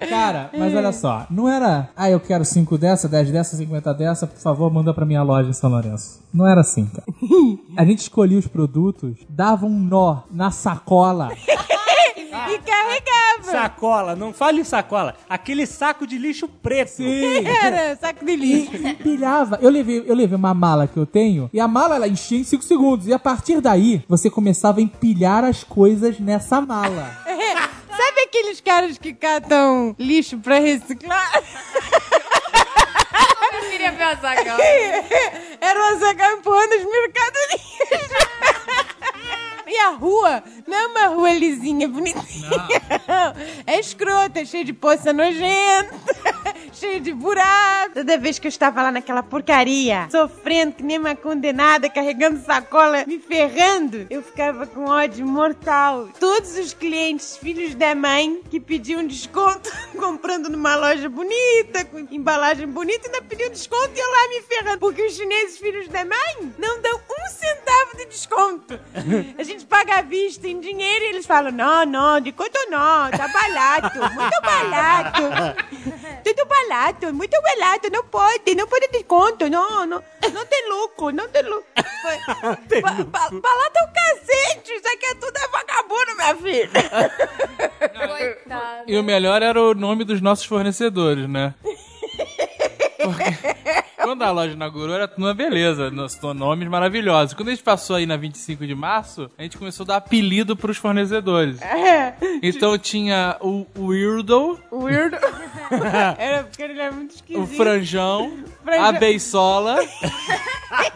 [0.09, 4.27] Cara, mas olha só, não era, ah, eu quero 5 dessa, 10 dessa, 50 dessa,
[4.27, 6.21] por favor, manda pra minha loja em São Lourenço.
[6.33, 7.05] Não era assim, cara.
[7.77, 11.31] A gente escolhia os produtos, dava um nó na sacola.
[12.33, 13.51] E carregava.
[13.51, 15.15] Sacola, não fale em sacola.
[15.29, 16.89] Aquele saco de lixo preto.
[16.89, 17.45] Sim.
[17.45, 18.75] Era saco de lixo.
[18.75, 19.59] E empilhava.
[19.61, 22.43] Eu levei, eu levei uma mala que eu tenho e a mala ela enchia em
[22.43, 23.07] 5 segundos.
[23.07, 27.07] E a partir daí, você começava a empilhar as coisas nessa mala.
[28.23, 31.43] Aqueles caras que catam lixo pra reciclar?
[33.53, 34.57] Eu queria ver o Azaghal.
[35.61, 38.11] Era o Azaghal empurrando as mercadorias.
[39.67, 42.49] E a rua não é uma rua lisinha, bonitinha.
[43.65, 45.93] É escrota, é cheia de poça nojenta.
[46.73, 47.93] cheio de buracos.
[47.93, 53.05] Toda vez que eu estava lá naquela porcaria, sofrendo que nem uma condenada, carregando sacola,
[53.05, 56.09] me ferrando, eu ficava com ódio mortal.
[56.19, 62.67] Todos os clientes, filhos da mãe, que pediam desconto, comprando numa loja bonita, com embalagem
[62.67, 64.79] bonita, ainda pediam desconto e eu lá me ferrando.
[64.79, 68.79] Porque os chineses, filhos da mãe, não dão um centavo de desconto.
[69.37, 73.11] A gente paga à vista em dinheiro e eles falam: não, não, de quanto não,
[73.11, 75.21] tá barato, muito barato.
[76.23, 81.27] Tudo barato, muito barato, não pode, não pode desconto, não, não, não tem lucro, não
[81.27, 81.65] tem lucro.
[82.81, 86.89] Ba- ba- Barato é o cacete, isso aqui é tudo é vagabundo, minha filha.
[88.07, 88.83] Coitado.
[88.87, 91.53] E o melhor era o nome dos nossos fornecedores, né?
[93.03, 93.23] Porque
[94.03, 97.33] quando a loja inaugurou, era uma beleza, nos- nomes maravilhosos.
[97.33, 100.55] Quando a gente passou aí na 25 de março, a gente começou a dar apelido
[100.55, 101.59] pros fornecedores.
[101.93, 105.15] É, Então tinha o Weirdo, weird.
[106.17, 107.55] Era porque ele é muito o esquisito.
[107.57, 108.85] Franjão, Franjão.
[108.85, 109.77] a Beisola.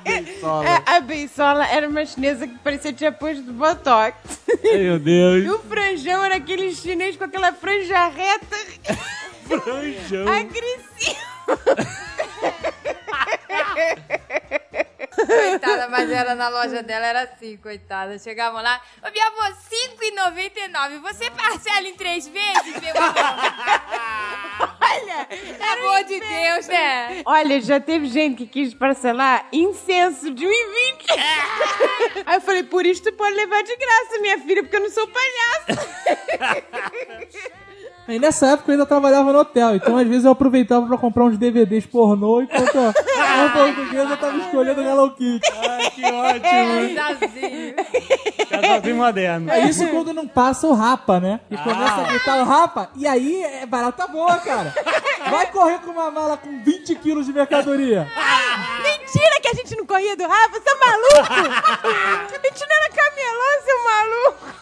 [0.05, 4.15] É, a Beisola era uma chinesa que parecia que tinha posto botox.
[4.63, 5.49] Meu E Deus.
[5.55, 8.57] o franjão era aquele chinês com aquela franja reta
[9.47, 10.27] Franjão.
[10.27, 11.17] agressiva.
[15.25, 18.19] Coitada, mas era na loja dela, era assim, coitada.
[18.19, 20.99] Chegavam lá, ô minha avó, 5,99.
[21.01, 23.15] Você parcela em três vezes, meu amor?
[24.79, 27.21] Olha, Pelo amor de Deus, né?
[27.25, 30.51] Olha, já teve gente que quis parcelar incenso de 1,20.
[32.25, 34.89] Aí eu falei, por isso tu pode levar de graça, minha filha, porque eu não
[34.89, 35.87] sou palhaço.
[38.07, 41.25] E nessa época eu ainda trabalhava no hotel, então às vezes eu aproveitava pra comprar
[41.25, 42.93] uns DVDs pornô enquanto a
[43.37, 45.51] a portuguesa tava escolhendo Hello Kitty.
[45.55, 46.95] Ai, que ótimo.
[46.95, 47.75] Casalzinho.
[48.49, 49.51] Casalzinho moderno.
[49.51, 51.39] É isso quando não passa o rapa, né?
[51.51, 54.73] E começa a gritar o rapa, e aí é barata boa, cara.
[55.29, 58.07] Vai correr com uma mala com 20 quilos de mercadoria.
[58.81, 61.51] Mentira que a gente não corria do Rafa, você é maluco?
[61.83, 64.57] A gente não era camelô, seu maluco.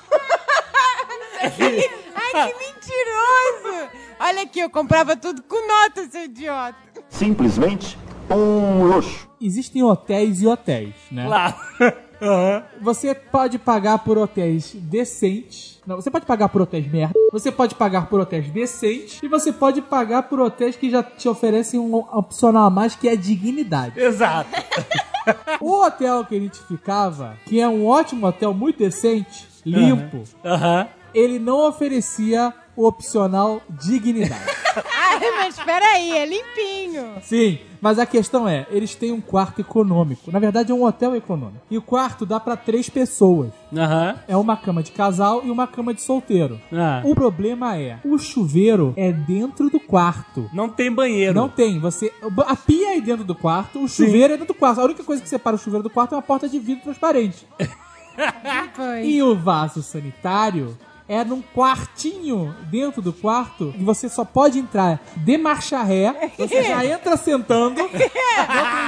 [2.15, 3.89] Ai, que mentiroso.
[4.19, 6.75] Olha aqui, eu comprava tudo com nota, seu idiota.
[7.09, 7.97] Simplesmente
[8.29, 9.29] um luxo.
[9.41, 11.27] Existem hotéis e hotéis, né?
[11.27, 11.55] Lá.
[12.21, 12.63] Aham.
[12.81, 15.81] Você pode pagar por hotéis decentes.
[15.85, 17.13] Não, você pode pagar por hotéis merda.
[17.31, 19.19] Você pode pagar por hotéis decentes.
[19.21, 23.09] E você pode pagar por hotéis que já te oferecem um opcional a mais que
[23.09, 23.99] é dignidade.
[23.99, 24.49] Exato.
[25.59, 30.87] O hotel que a gente ficava, que é um ótimo hotel muito decente, limpo, Aham.
[31.15, 34.43] Ele não oferecia o opcional dignidade.
[34.75, 37.13] Ai, mas peraí, é limpinho.
[37.21, 40.29] Sim, mas a questão é, eles têm um quarto econômico.
[40.29, 41.61] Na verdade, é um hotel econômico.
[41.71, 43.51] E o quarto dá pra três pessoas.
[43.73, 44.19] Aham.
[44.27, 46.59] É uma cama de casal e uma cama de solteiro.
[46.73, 47.01] Ah.
[47.05, 50.49] O problema é, o chuveiro é dentro do quarto.
[50.53, 51.33] Não tem banheiro.
[51.33, 52.11] Não tem, você.
[52.45, 54.81] A pia é aí dentro do quarto, o chuveiro é dentro do quarto.
[54.81, 57.47] A única coisa que separa o chuveiro do quarto é uma porta de vidro transparente.
[59.03, 64.99] E o vaso sanitário é num quartinho dentro do quarto e você só pode entrar
[65.17, 66.31] de marcha ré.
[66.37, 68.09] Você já entra sentando, não tem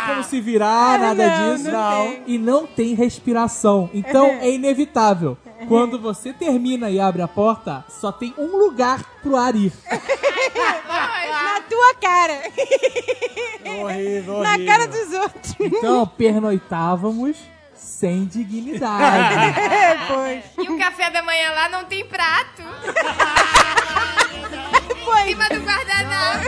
[0.08, 1.72] como se virar, nada não, disso.
[1.72, 2.24] não tem.
[2.26, 3.90] E não tem respiração.
[3.94, 5.38] Então é inevitável.
[5.68, 9.74] Quando você termina e abre a porta, só tem um lugar pro ar ir.
[11.30, 12.42] Na tua cara.
[13.82, 14.66] Horrível, Na horrível.
[14.66, 15.56] cara dos outros.
[15.60, 17.38] Então pernoitávamos
[17.78, 19.56] sem dignidade.
[20.08, 20.44] Pois.
[20.58, 22.62] E o café da manhã lá não tem prato.
[25.04, 25.22] Foi.
[25.22, 26.48] Em cima do guardanapo.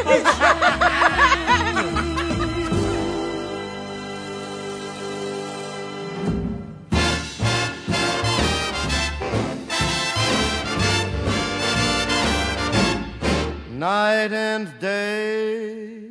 [13.72, 16.10] Night and day,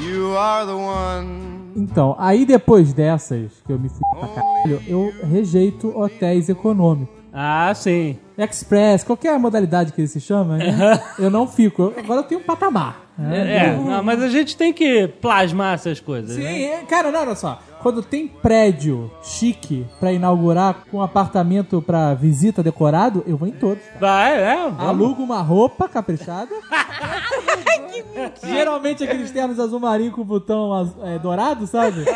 [0.00, 1.47] you are the one.
[1.78, 7.14] Então, aí depois dessas, que eu me fui pra caralho, eu rejeito hotéis econômicos.
[7.32, 8.18] Ah, sim.
[8.36, 11.00] Express, qualquer modalidade que ele se chama, né?
[11.18, 11.82] eu não fico.
[11.82, 13.07] Eu- Agora eu tenho um patamar.
[13.18, 13.66] Né?
[13.66, 16.62] É, não, mas a gente tem que plasmar essas coisas, Sim, né?
[16.62, 17.60] é, cara, não, olha só.
[17.80, 23.82] Quando tem prédio chique pra inaugurar com apartamento pra visita decorado, eu vou em todos.
[23.84, 23.98] cara.
[24.00, 24.56] Vai, é.
[24.56, 24.80] vamos.
[24.80, 26.54] Alugo uma roupa caprichada.
[28.42, 32.04] Geralmente aqueles ternos azul marinho com botão é, dourado, sabe?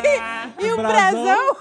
[0.59, 1.57] E o Brasão.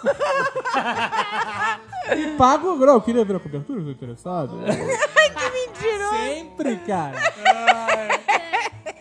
[2.16, 2.76] E pago.
[2.76, 4.60] Não, eu queria ver a cobertura, tô interessado.
[4.68, 6.16] Ai, que mentiroso.
[6.24, 7.18] Sempre, cara.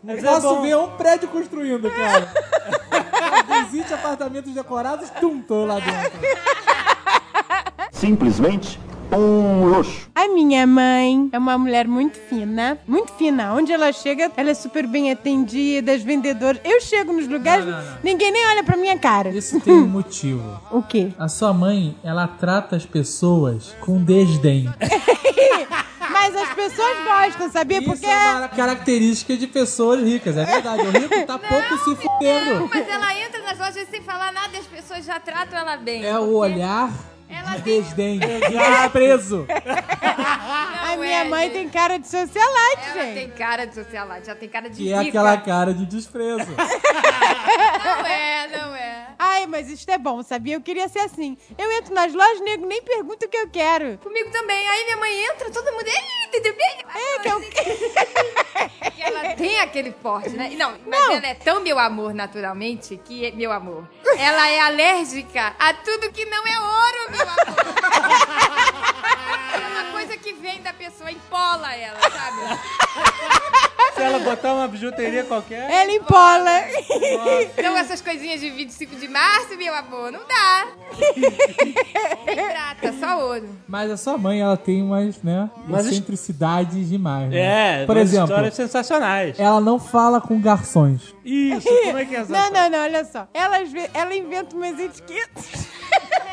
[0.02, 0.62] Mas é Posso bom.
[0.62, 2.28] ver um prédio construindo, cara.
[3.70, 6.10] Visite apartamentos decorados, tum, tô lá dentro.
[7.92, 8.78] Simplesmente
[9.12, 10.08] um luxo.
[10.14, 13.52] A minha mãe é uma mulher muito fina, muito fina.
[13.54, 16.60] Onde ela chega, ela é super bem atendida, as vendedoras.
[16.64, 17.98] Eu chego nos lugares, Não, não, não.
[18.02, 19.30] ninguém nem olha pra minha cara.
[19.30, 20.60] Isso tem um motivo.
[20.70, 21.08] O quê?
[21.18, 24.68] A sua mãe, ela trata as pessoas com desdém.
[26.22, 27.78] Mas as pessoas gostam, sabia?
[27.78, 30.82] Isso Porque é uma característica de pessoas ricas, é verdade.
[30.82, 32.68] O rico tá pouco se Não, fudendo.
[32.72, 36.04] mas ela entra nas lojas sem falar nada e as pessoas já tratam ela bem.
[36.04, 36.90] É o porque olhar
[37.28, 39.46] Ela de tem- desdém, de desprezo.
[39.48, 41.52] a Não minha é, mãe gente.
[41.54, 43.14] tem cara de socialite, Ela gente.
[43.14, 45.08] tem cara de socialite, já tem cara de Que é rica.
[45.08, 46.50] aquela cara de desprezo.
[47.84, 48.99] Não é, não é.
[49.22, 50.56] Ai, mas isso é bom, sabia?
[50.56, 51.36] Eu queria ser assim.
[51.58, 53.98] Eu entro nas lojas, nego nem pergunta o que eu quero.
[53.98, 54.66] Comigo também.
[54.66, 55.84] Aí minha mãe entra, todo mundo.
[55.86, 56.78] Ei, tudo bem?
[56.94, 57.38] É, que eu...
[57.38, 60.48] Porque ela tem aquele porte, né?
[60.56, 65.74] Não, mas ela é tão meu amor naturalmente que, meu amor, ela é alérgica a
[65.74, 69.00] tudo que não é ouro, meu amor.
[70.30, 72.60] Que vem da pessoa, empola ela, sabe?
[73.96, 75.68] Se ela botar uma bijuteria qualquer.
[75.68, 76.50] Ela empola.
[77.58, 80.68] Então essas coisinhas de 25 de março, meu amor, não dá.
[82.26, 83.48] Nem prata, só ouro.
[83.66, 87.28] Mas a sua mãe, ela tem umas, né, Mas es- excentricidades demais.
[87.28, 87.82] né?
[87.82, 89.38] É, Por exemplo, histórias sensacionais.
[89.38, 91.12] ela não fala com garçons.
[91.24, 92.32] Isso, como é que é essa?
[92.32, 93.26] Não, não, não, olha só.
[93.34, 93.56] Ela,
[93.92, 95.66] ela inventa umas etiquetas.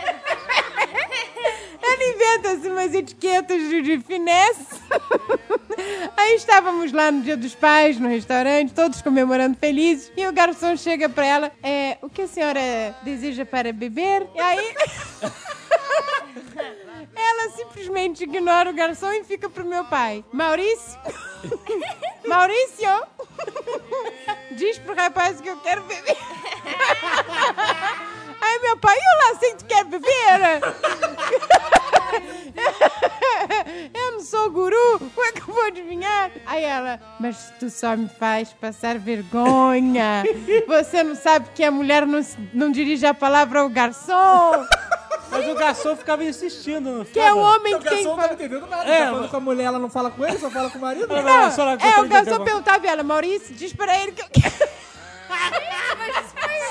[2.07, 4.65] Ela inventa assim, umas etiquetas de, de finesse.
[6.15, 10.11] Aí estávamos lá no Dia dos Pais, no restaurante, todos comemorando felizes.
[10.15, 12.59] E o garçom chega pra ela: é, O que a senhora
[13.03, 14.25] deseja para beber?
[14.33, 14.75] E aí.
[17.15, 20.23] Ela simplesmente ignora o garçom e fica pro meu pai.
[20.31, 20.99] Maurício?
[22.27, 22.89] Maurício?
[24.51, 26.17] Diz pro rapaz que eu quero beber.
[28.39, 30.61] Aí meu pai, e o Lacinho, tu quer beber?
[33.93, 36.31] Eu não sou guru, como é que eu vou adivinhar?
[36.45, 40.23] Aí ela, mas tu só me faz passar vergonha.
[40.67, 42.19] Você não sabe que a mulher não,
[42.53, 44.65] não dirige a palavra ao garçom,
[45.29, 48.03] Mas o garçom ficava insistindo, não que é o homem que tem...
[48.03, 48.89] não tá entendendo nada.
[48.89, 50.81] É, tá falando com a mulher, ela não fala com ele, só fala com o
[50.81, 51.07] marido.
[51.07, 54.27] Não, Não, ela é, o garçom perguntava a ela, Maurício, diz pra ele que eu
[54.31, 54.55] quero.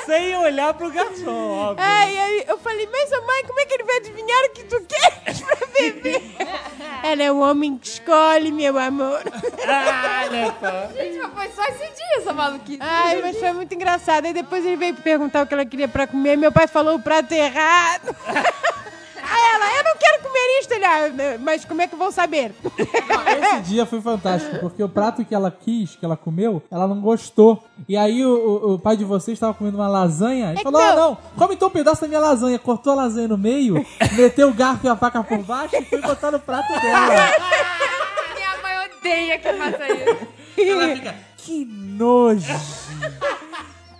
[0.06, 1.84] Sem olhar pro garçom, óbvio.
[1.84, 4.64] É, e aí eu falei, mas mãe, como é que ele vai adivinhar o que
[4.64, 6.22] tu queres pra beber?
[7.02, 9.20] Ela é o homem que escolhe, meu amor.
[9.66, 10.54] Ah, né.
[10.96, 12.78] Gente, mas foi só esse dia essa maluquice.
[12.80, 14.26] Ai, mas foi muito engraçado.
[14.26, 16.36] Aí depois ele veio perguntar o que ela queria pra comer.
[16.36, 18.14] Meu pai falou o prato errado.
[19.28, 20.72] Aí ela, eu não quero comer isto.
[20.72, 22.52] Ele, ah, mas como é que vão saber?
[23.56, 27.00] Esse dia foi fantástico, porque o prato que ela quis, que ela comeu, ela não
[27.00, 27.64] gostou.
[27.88, 30.80] E aí o, o- o pai de vocês estava comendo uma lasanha e É falou:
[30.80, 31.10] que Ah, não.
[31.10, 32.58] não, come então um pedaço da minha lasanha.
[32.58, 33.84] Cortou a lasanha no meio,
[34.16, 37.08] meteu o garfo e a faca por baixo e foi botar no prato dela.
[38.34, 40.26] Minha mãe odeia que faça isso.
[40.58, 42.54] Ela fica, que nojo.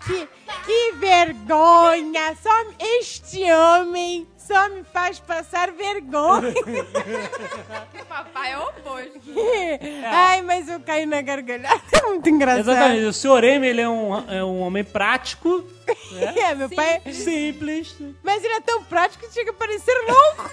[0.07, 0.29] Que,
[0.65, 2.35] que vergonha!
[2.43, 2.51] Só
[3.01, 6.55] este homem só me faz passar vergonha.
[8.09, 9.21] Papai é o oposto.
[10.07, 11.81] Ai, mas eu caí na gargalhada.
[11.93, 12.71] É muito engraçado.
[12.71, 13.05] Exatamente.
[13.07, 15.65] O senhor M, ele é um, é um homem prático,
[16.37, 17.01] É, meu pai.
[17.13, 17.97] simples.
[18.23, 20.51] Mas ele é tão prático que chega a parecer louco.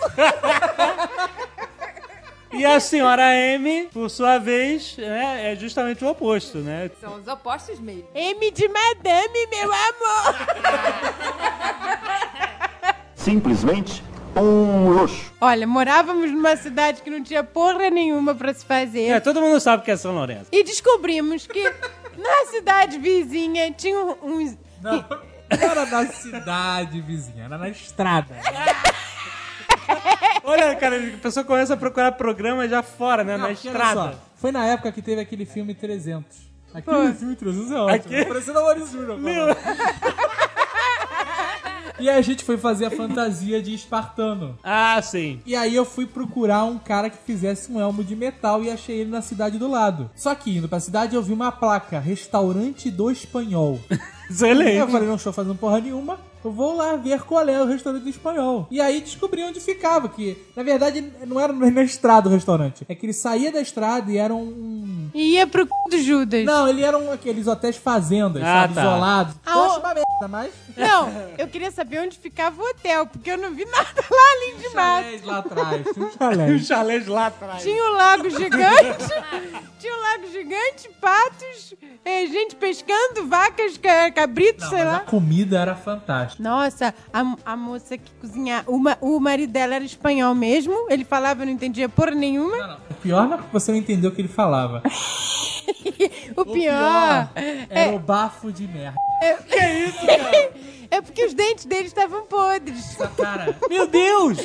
[2.52, 6.92] E a senhora M, por sua vez, é, é justamente o oposto, né?
[7.02, 8.08] São os opostos mesmo.
[8.14, 10.36] M de madame, meu amor.
[13.24, 14.04] Simplesmente
[14.36, 15.32] um luxo.
[15.40, 19.08] Olha, morávamos numa cidade que não tinha porra nenhuma pra se fazer.
[19.10, 20.48] É, todo mundo sabe que é São Lourenço.
[20.52, 21.64] E descobrimos que
[22.18, 24.58] na cidade vizinha tinha um- uns.
[24.82, 25.06] Não, não
[25.50, 28.36] era na cidade vizinha, era na estrada.
[30.44, 33.38] Olha, cara, a pessoa começa a procurar programa já fora, né?
[33.38, 34.12] Não, na estrada.
[34.12, 36.52] só, foi na época que teve aquele filme 300.
[36.74, 37.90] Aquele filme 300 é ótimo.
[37.96, 39.58] Aquele- Parecendo a Maurício Júnior.
[42.04, 44.60] E aí a gente foi fazer a fantasia de espartano.
[44.62, 45.40] Ah, sim.
[45.46, 48.98] E aí eu fui procurar um cara que fizesse um elmo de metal e achei
[48.98, 50.12] ele na cidade do lado.
[50.14, 53.80] Só que indo pra cidade eu vi uma placa, restaurante do espanhol.
[54.30, 54.80] Excelente.
[54.80, 56.20] Eu falei, não estou fazendo porra nenhuma,
[56.52, 58.68] vou lá ver qual é o restaurante do espanhol.
[58.70, 62.86] E aí descobri onde ficava, que na verdade não era na estrada o restaurante.
[62.90, 65.10] É que ele saía da estrada e era um...
[65.14, 66.46] E ia pro c do Judas.
[66.46, 68.82] Não, ele era um, aqueles hotéis fazendas, Ah, sabe, tá.
[68.82, 69.36] isolados.
[69.46, 70.52] Ah, eu acho uma merda, mas...
[70.76, 74.58] Não, eu queria saber onde ficava o hotel, porque eu não vi nada lá além
[74.58, 75.04] de mato.
[75.04, 76.60] Chalés lá atrás, tinha um Os chalé.
[76.60, 77.62] chalés lá atrás.
[77.64, 78.98] Tinha um lago gigante.
[79.80, 81.74] tinha um lago gigante patos,
[82.06, 85.00] é, gente pescando, vacas, ca- cabritos, Não, sei mas a lá.
[85.02, 86.33] comida era fantástica.
[86.40, 91.04] Nossa, a, a moça que cozinha, o, ma- o marido dela era espanhol mesmo, ele
[91.06, 92.58] falava, eu não entendia porra nenhuma.
[92.58, 92.78] Não, não.
[92.90, 94.82] O pior não é que você não entendeu o que ele falava.
[96.36, 97.30] O pior,
[97.70, 98.98] era o bafo de merda.
[99.22, 99.38] é
[101.02, 102.98] porque os dentes dele estavam podres.
[103.18, 104.38] Cara, Meu Deus!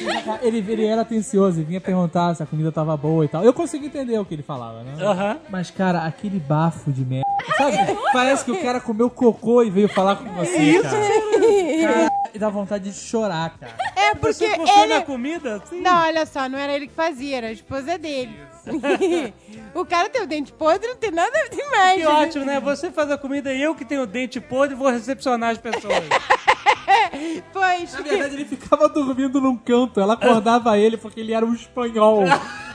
[0.43, 3.45] Ele, ele era atencioso e vinha perguntar se a comida tava boa e tal.
[3.45, 4.95] Eu consegui entender o que ele falava, né?
[5.03, 5.39] Aham.
[5.51, 7.27] Mas, cara, aquele bafo de merda.
[7.57, 7.77] Sabe?
[8.13, 10.99] Parece que o cara comeu cocô e veio falar com você, cara.
[11.83, 13.75] Cara, e dá vontade de chorar, cara.
[13.97, 14.95] É porque Você ele...
[14.95, 15.63] na comida?
[15.69, 15.81] Sim.
[15.81, 18.39] Não, olha só, não era ele que fazia, era a esposa dele.
[19.75, 22.01] o cara tem o dente podre, não tem nada demais.
[22.01, 22.61] Que ótimo, né?
[22.61, 26.05] Você faz a comida e eu que tenho o dente podre vou recepcionar as pessoas.
[27.53, 27.93] Pois.
[27.93, 30.01] Na verdade, ele ficava dormindo num canto.
[30.01, 32.25] Ela acordava ele porque ele era um espanhol.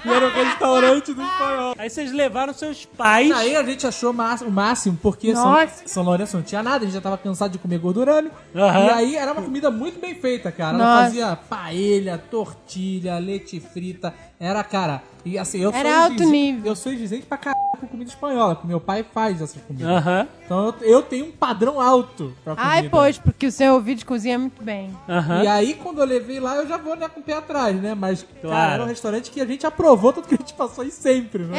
[0.06, 1.76] E era o restaurante do espanhol.
[1.78, 3.32] Aí vocês levaram seus pais.
[3.32, 5.56] Aí a gente achou o máximo, porque São.
[5.86, 8.30] São Lourenço não tinha nada, a gente já tava cansado de comer gordurame.
[8.54, 8.86] Aham.
[8.86, 10.78] E aí era uma comida muito bem feita, cara.
[10.78, 11.04] Ela Nossa.
[11.06, 14.14] fazia paella, tortilha, leite frita.
[14.44, 15.02] Era, cara.
[15.24, 16.66] E assim, eu Era sou alto nível.
[16.66, 19.88] Eu sou exigente pra caralho com comida espanhola, porque meu pai faz essas comidas.
[19.88, 22.72] Aham, Então eu, eu tenho um padrão alto pra comida.
[22.74, 24.94] Ai, pois, porque o seu ouvido cozinha muito bem.
[25.08, 25.44] aham.
[25.44, 27.96] E aí, quando eu levei lá, eu já vou né, com o pé atrás, né?
[27.96, 28.74] Mas, cara, Claro.
[28.74, 31.58] era um restaurante que a gente aprovou, tanto que a gente passou aí sempre, né?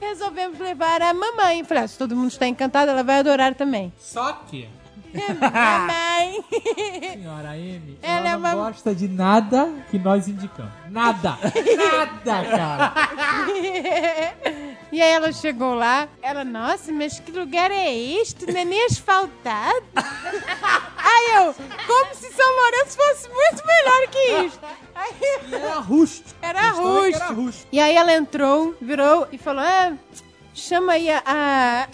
[0.00, 1.64] É, resolvemos levar a mamãe.
[1.64, 3.90] Falei, ah, se todo mundo está encantado, ela vai adorar também.
[3.98, 4.68] Só que,
[5.40, 6.44] mamãe!
[7.14, 10.72] senhora Amy, Ela ela, é não uma- gosta de nada que nós indicamos.
[10.90, 11.38] Nada!
[11.76, 12.92] nada, cara!
[14.92, 18.46] e aí ela chegou lá, ela, nossa, mas que lugar é este?
[18.50, 19.82] Não é nem asfaltado?
[19.94, 21.54] aí eu,
[21.86, 24.60] como se São Lourenço fosse muito melhor que isso.
[24.94, 25.12] Aí,
[25.50, 26.30] E era rústico.
[26.40, 27.16] Era rústico.
[27.24, 27.68] Era rústico.
[27.72, 29.92] E aí ela entrou, virou e falou: Ah,
[30.54, 31.22] chama aí a.
[31.26, 31.86] a...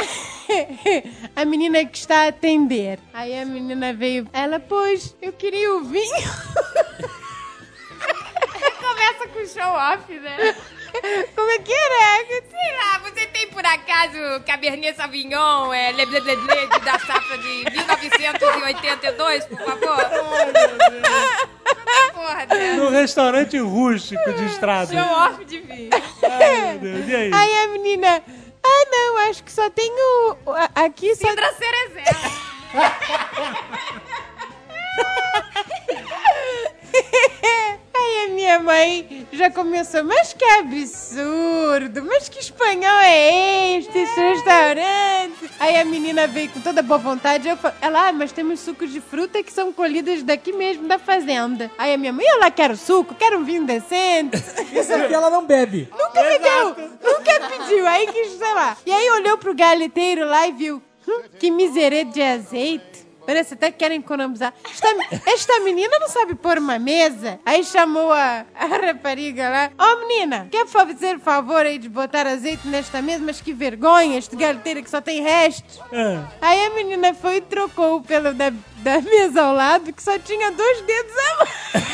[1.36, 2.98] a menina que está a atender.
[3.12, 4.26] Aí a menina veio.
[4.32, 6.04] Ela, pois, eu queria o vinho.
[8.80, 10.54] Começa com show off, né?
[11.34, 12.26] Como é que era?
[12.26, 16.98] Sei lá, você tem por acaso Cabernet Sauvignon, é, Le Blé Blé Blé de- da
[16.98, 19.96] safra de 1982, por favor?
[22.12, 22.72] Porra, né?
[22.74, 24.92] No restaurante rústico de estrada.
[24.92, 25.90] Show off de vinho.
[26.30, 27.08] Ai, meu Deus.
[27.08, 27.30] E aí?
[27.32, 28.22] Aí a menina.
[28.64, 30.36] Ah, não, acho que só tem o.
[30.74, 31.28] Aqui só.
[31.28, 32.32] Cidra Cerezela.
[38.12, 44.20] Aí a minha mãe já começou, mas que absurdo, mas que espanhol é este, esse
[44.20, 45.50] restaurante?
[45.58, 48.92] Aí a menina veio com toda boa vontade, eu fa- ela, ah, mas temos sucos
[48.92, 51.70] de fruta que são colhidas daqui mesmo da fazenda.
[51.78, 54.36] Aí a minha mãe, eu lá quero suco, quero um vinho decente.
[54.72, 55.88] Isso aqui ela não bebe.
[55.90, 58.76] Nunca me deu, nunca pediu, aí que, sei lá.
[58.84, 62.91] E aí olhou pro galeteiro lá e viu, hum, que miserê de azeite.
[63.26, 64.52] Parece até que querem economizar.
[64.70, 64.88] Esta,
[65.30, 67.38] esta menina não sabe pôr uma mesa.
[67.44, 69.70] Aí chamou a, a rapariga lá.
[69.78, 73.22] Ó, menina, quer fazer favor aí de botar azeite nesta mesa?
[73.24, 75.80] Mas que vergonha, este galeteiro que só tem restos.
[75.92, 80.02] Ah, Aí a menina foi e trocou o pelo da, da mesa ao lado, que
[80.02, 81.84] só tinha dois dedos a mais.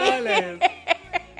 [0.14, 0.58] olha.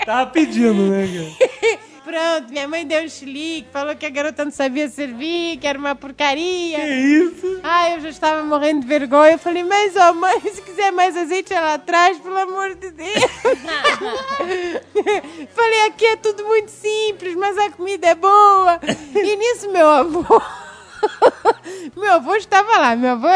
[0.04, 1.78] Tava pedindo, né, cara?
[2.06, 5.76] Pronto, minha mãe deu um chilique, falou que a garota não sabia servir, que era
[5.76, 6.78] uma porcaria.
[6.78, 7.60] Que isso?
[7.64, 9.32] Ai, eu já estava morrendo de vergonha.
[9.32, 13.10] Eu falei, mas ó, mãe, se quiser mais azeite lá atrás, pelo amor de Deus.
[15.52, 18.78] falei, aqui é tudo muito simples, mas a comida é boa.
[19.12, 20.40] E nisso, meu avô.
[21.96, 23.28] meu avô estava lá, meu avô,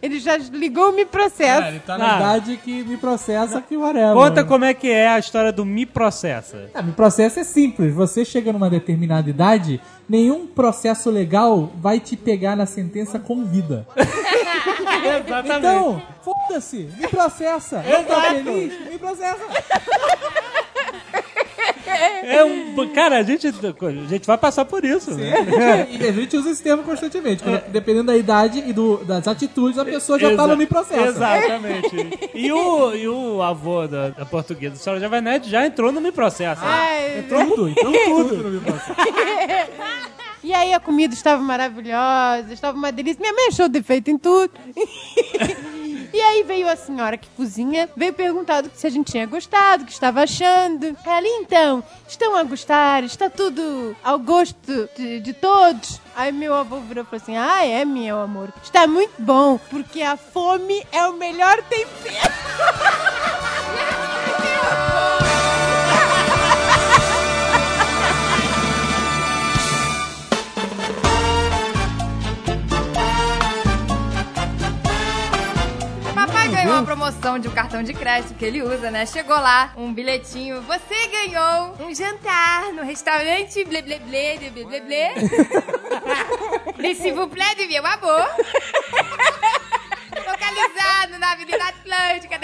[0.00, 1.68] ele já ligou o me É, processo.
[1.68, 2.16] ele tá na Ah.
[2.18, 4.14] idade que me processa que whatever.
[4.14, 6.70] Conta como é que é a história do Me Processa.
[6.74, 7.94] Ah, me processa é simples.
[7.94, 13.86] Você chega numa determinada idade, nenhum processo legal vai te pegar na sentença com vida.
[13.96, 15.58] Exatamente.
[15.58, 17.82] Então, foda-se, me processa.
[17.86, 19.40] Eu tô feliz, me processa.
[22.24, 22.88] É um...
[22.94, 25.86] Cara, a gente, a gente vai passar por isso, né?
[25.90, 27.42] E a gente usa esse termo constantemente.
[27.42, 30.66] quando- Dependendo da idade e do- das atitudes, a pessoa já tá Exa- no me
[30.66, 31.06] processa.
[31.08, 32.30] Exatamente.
[32.34, 36.00] E o, e o avô da, da portuguesa, a senhora Jovem Nerd, já entrou no
[36.00, 36.60] Me Processa.
[36.64, 37.92] Ai, Entrou tudo, entrou
[38.28, 38.96] tudo no me processa.
[40.44, 43.20] E aí a comida estava maravilhosa, estava uma delícia.
[43.20, 44.50] Minha mãe achou defeito em tudo.
[46.12, 49.86] E aí veio a senhora que cozinha, veio perguntando se a gente tinha gostado, o
[49.86, 50.96] que estava achando.
[51.04, 53.02] Ela, então, estão a gostar?
[53.04, 56.00] Está tudo ao gosto de, de todos?
[56.14, 58.52] Aí meu avô virou e falou assim, ah, é, meu amor.
[58.62, 62.32] Está muito bom, porque a fome é o melhor tempero.
[76.66, 79.06] uma promoção de um cartão de crédito que ele usa, né?
[79.06, 80.62] Chegou lá um bilhetinho.
[80.62, 85.14] Você ganhou um jantar no restaurante blé blé blé blé blé blé.
[86.78, 88.28] De s'il vous plaît, de meu amor.
[90.32, 92.38] Localizado na Avenida Atlântica.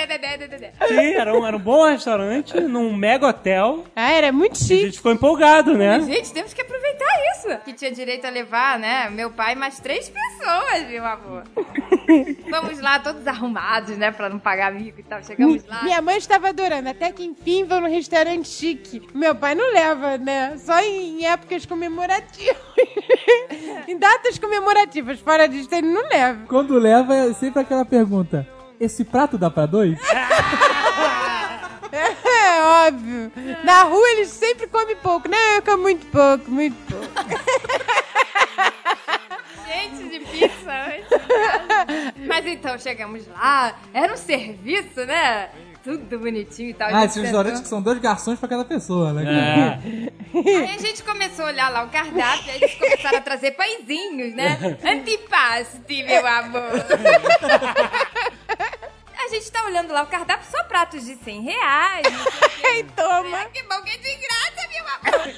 [0.86, 3.84] Sim, era um, era um bom restaurante, num mega hotel.
[3.96, 4.84] Ah, era muito A chique.
[4.86, 6.00] gente ficou empolgado, né?
[6.00, 7.58] Gente, temos que aproveitar isso.
[7.64, 9.08] Que tinha direito a levar, né?
[9.10, 11.44] Meu pai e mais três pessoas, meu amor.
[12.50, 14.10] Vamos lá, todos arrumados, né?
[14.10, 15.22] Pra não pagar mico e tal.
[15.22, 15.82] Chegamos lá.
[15.82, 19.02] Minha mãe estava adorando, até que enfim vão no restaurante chique.
[19.14, 20.56] Meu pai não leva, né?
[20.58, 22.56] Só em épocas comemorativas.
[23.86, 25.20] em datas comemorativas.
[25.20, 26.46] Fora disso, ele não leva.
[26.46, 28.46] Quando leva, é sempre aquela pergunta:
[28.80, 29.98] esse prato dá pra dois?
[31.90, 33.32] É óbvio.
[33.64, 35.28] Na rua eles sempre comem pouco.
[35.28, 37.08] Não, eu como muito pouco, muito pouco.
[39.66, 41.08] Gente de pizza antes.
[42.26, 43.78] Mas então, chegamos lá.
[43.92, 45.50] Era um serviço, né?
[45.88, 46.88] Tudo bonitinho e tal.
[46.90, 49.24] Ah, A esses gente restaurantes que são dois garçons pra cada pessoa, né?
[49.24, 49.78] É.
[50.38, 54.34] Aí a gente começou a olhar lá o cardápio, aí eles começaram a trazer pãezinhos,
[54.34, 54.58] né?
[54.84, 56.72] Antipaste, meu amor.
[59.18, 62.06] A gente tá olhando lá o cardápio, só pratos de 100 reais.
[62.66, 63.46] Ai, toma.
[63.46, 64.84] Que bom que é de graça, meu
[65.14, 65.34] amor.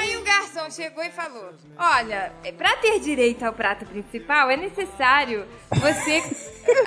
[0.00, 5.46] Aí o garçom chegou e falou: Olha, pra ter direito ao prato principal é necessário
[5.70, 6.22] você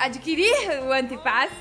[0.00, 1.54] adquirir o antipaste.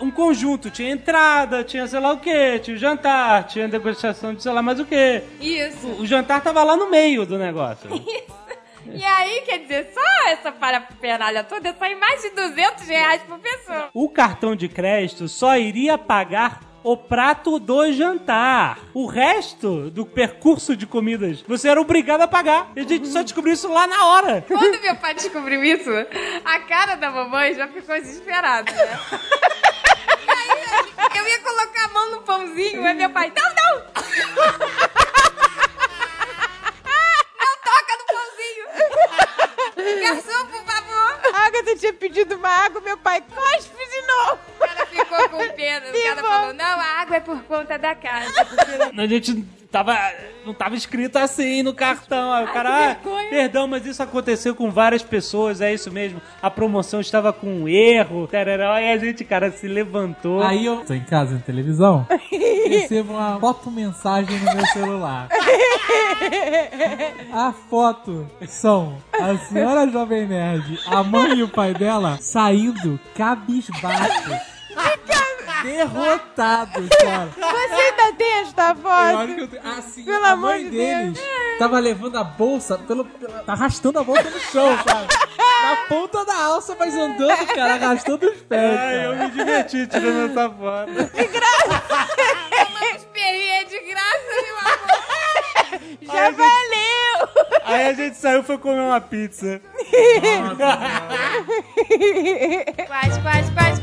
[0.00, 4.42] Um conjunto, tinha entrada, tinha sei lá o que, tinha o jantar, tinha degustação de
[4.42, 5.22] sei lá mais o que.
[5.40, 5.86] Isso.
[5.98, 7.90] O jantar tava lá no meio do negócio.
[8.92, 13.88] E aí, quer dizer, só essa parafernália toda sai mais de 200 reais por pessoa.
[13.94, 18.78] O cartão de crédito só iria pagar o prato do jantar.
[18.94, 22.70] O resto do percurso de comidas você era obrigado a pagar.
[22.76, 24.44] E a gente só descobriu isso lá na hora.
[24.46, 25.90] Quando meu pai descobriu isso,
[26.44, 28.98] a cara da mamãe já ficou desesperada, né?
[30.28, 33.84] Aí, eu ia colocar a mão no pãozinho, aí meu pai, não, não!
[37.40, 38.66] Não toca no pãozinho!
[40.02, 40.89] Garçom, por favor!
[41.34, 44.38] A Agatha tinha pedido uma água, meu pai cospe de novo.
[44.60, 45.86] Ela ficou com pena.
[45.88, 46.28] O cara bom.
[46.28, 48.44] falou, não, a água é por conta da casa.
[48.44, 49.96] porque A gente tava.
[50.44, 52.32] Não tava escrito assim no cartão.
[52.32, 56.20] Aí o cara, ah, vergonha." perdão, mas isso aconteceu com várias pessoas, é isso mesmo.
[56.42, 58.26] A promoção estava com um erro.
[58.26, 58.74] Tarará.
[58.74, 60.42] Aí a gente, cara, se levantou.
[60.42, 62.06] Aí eu tô em casa, na televisão,
[62.68, 65.28] recebo uma foto-mensagem no meu celular.
[67.32, 74.59] A foto são a senhora Jovem Nerd, a mãe e o pai dela saindo cabisbaixos.
[75.62, 77.28] Derrotados, cara.
[77.36, 79.30] Você ainda tem esta foto?
[79.30, 79.78] eu tenho...
[79.78, 81.20] Assim, Pelo a amor mãe de deles
[81.58, 85.08] tava levando a bolsa, pelo, tá arrastando a bolsa no chão, sabe?
[85.62, 88.78] Na ponta da alça, mas andando, cara, arrastando os pés.
[88.80, 90.92] Ai, eu me diverti tirando essa foto.
[92.66, 96.14] Tomamos perrinha de graça, meu amor.
[96.14, 96.89] Já valeu!
[97.70, 99.60] Aí a gente saiu e foi comer uma pizza.
[102.86, 103.82] Quase, quase, quase, quase,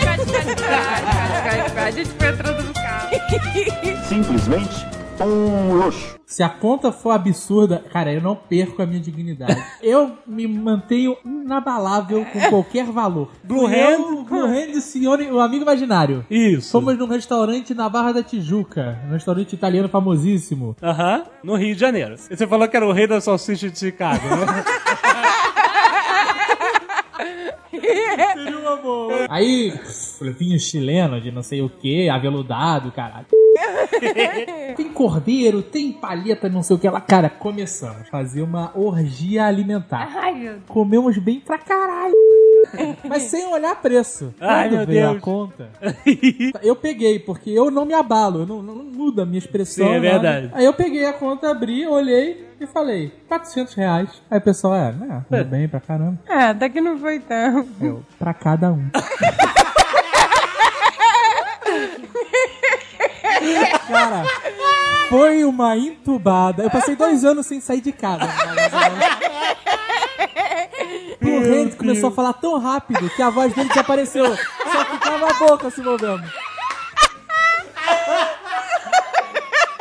[0.00, 1.78] quase, quase, quase, quase, quase.
[1.78, 3.08] A gente foi entrando no carro.
[4.06, 4.86] Simplesmente
[5.22, 6.18] um luxo.
[6.26, 9.62] Se a conta for absurda, cara, eu não perco a minha dignidade.
[9.82, 13.30] Eu me mantenho inabalável com qualquer valor.
[13.44, 14.24] Blue Hand?
[14.24, 16.24] Blue Hand senhor, o amigo imaginário.
[16.30, 16.72] Isso.
[16.72, 20.74] Fomos num restaurante na Barra da Tijuca, um restaurante italiano famosíssimo.
[20.82, 22.14] Aham, no Rio de Janeiro.
[22.30, 24.64] E você falou que era o rei da salsicha de Chicago, né?
[28.34, 29.26] Seria uma boa.
[29.28, 29.72] Aí,
[30.38, 33.26] vinho chileno de não sei o que, aveludado, caralho.
[34.76, 37.00] tem cordeiro, tem palheta, não sei o que lá.
[37.00, 40.08] Cara, começamos a fazer uma orgia alimentar.
[40.16, 40.62] Ai, meu Deus.
[40.68, 42.14] Comemos bem pra caralho.
[43.08, 44.34] Mas sem olhar preço.
[44.40, 45.16] Ai, Quando meu veio Deus.
[45.16, 45.68] a conta,
[46.62, 49.86] eu peguei, porque eu não me abalo, eu não, não, não muda a minha expressão.
[49.86, 50.10] Sim, é nada.
[50.10, 50.50] verdade.
[50.54, 54.08] Aí eu peguei a conta, abri, olhei e falei, 400 reais.
[54.30, 56.18] Aí o pessoal, é, né, tudo bem pra caramba.
[56.28, 57.66] Ah, até que não foi tão.
[57.80, 58.84] Eu, pra cada um.
[63.88, 64.22] Cara,
[65.08, 66.62] foi uma entubada.
[66.62, 68.28] Eu passei dois anos sem sair de casa.
[71.22, 74.36] O Randy começou a falar tão rápido que a voz dele desapareceu.
[74.36, 76.24] Só ficava a boca se movendo.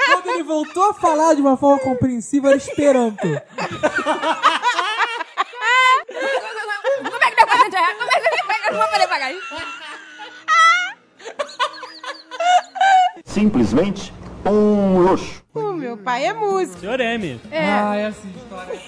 [0.05, 3.27] Quando ele voltou a falar de uma forma compreensiva, era esperanto.
[7.03, 7.97] Como é que deu 400 reais?
[7.97, 9.55] Como é que como é que eu não vou poder pagar isso?
[13.33, 14.13] Simplesmente
[14.45, 15.43] um luxo.
[15.55, 16.81] O meu pai é músico.
[16.81, 17.41] Senhor M.
[17.49, 17.65] É.
[17.67, 18.79] Ah, essa história.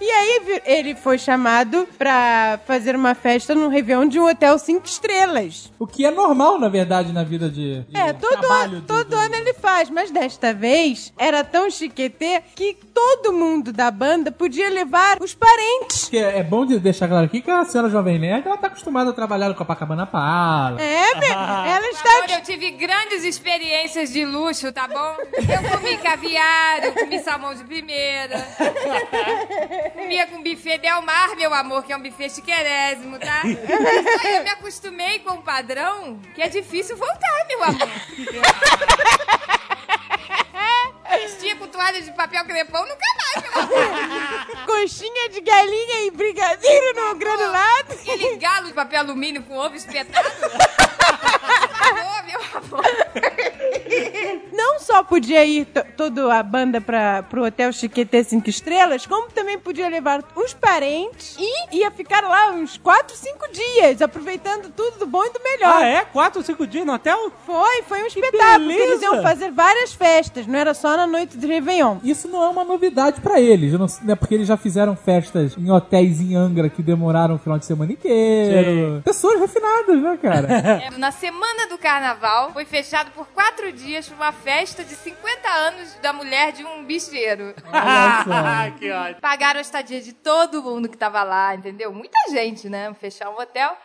[0.00, 4.86] E aí ele foi chamado pra fazer uma festa no Réveillon de um hotel cinco
[4.86, 5.70] estrelas.
[5.78, 8.82] O que é normal, na verdade, na vida de, de É, todo, trabalho.
[8.82, 13.90] todo do- ano ele faz, mas desta vez era tão chiquetê que todo mundo da
[13.90, 16.08] banda podia levar os parentes.
[16.08, 18.66] Que é é bom de deixar claro aqui que a senhora Jovem Nerd ela tá
[18.68, 20.82] acostumada a trabalhar no Copacabana Palace.
[20.82, 22.10] É, meu, ela está...
[22.18, 25.16] Amor, eu tive grandes experiências de luxo, tá bom?
[25.32, 28.36] Eu comi caviar, eu comi salmão de primeira.
[29.96, 33.40] Comia com buffet Del Mar, meu amor, que é um buffet chiquerésimo, tá?
[34.22, 37.88] Aí eu me acostumei com um padrão que é difícil voltar, meu amor.
[41.08, 44.66] Vestia com toalha de papel crepom, nunca mais, meu amor.
[44.66, 47.92] Coxinha de galinha e brigadeiro no granulado.
[47.92, 50.28] Aquele galo de papel alumínio com ovo espetado.
[51.78, 53.31] Favor, meu amor.
[54.92, 59.58] Só podia ir to- toda a banda pra, pro Hotel Chiquetê 5 Estrelas, como também
[59.58, 65.06] podia levar os parentes e ia ficar lá uns 4, 5 dias, aproveitando tudo do
[65.06, 65.76] bom e do melhor.
[65.76, 66.04] Ah, é?
[66.04, 67.32] Quatro ou cinco dias no hotel?
[67.46, 68.68] Foi, foi um espetáculo.
[68.68, 71.96] que Eles iam fazer várias festas, não era só na noite de Réveillon.
[72.04, 75.70] Isso não é uma novidade pra eles, não, né, porque eles já fizeram festas em
[75.70, 79.00] hotéis em Angra que demoraram o final de semana inteiro.
[79.02, 80.48] Pessoas refinadas, né, cara?
[80.52, 85.94] É, Na semana do carnaval, foi fechado por quatro dias uma festa de 50 anos
[85.96, 87.54] da mulher de um bicheiro.
[87.58, 88.70] Só.
[88.78, 89.20] que ótimo.
[89.20, 91.92] Pagaram a estadia de todo mundo que tava lá, entendeu?
[91.92, 92.92] Muita gente, né?
[92.94, 93.76] Fechar um hotel.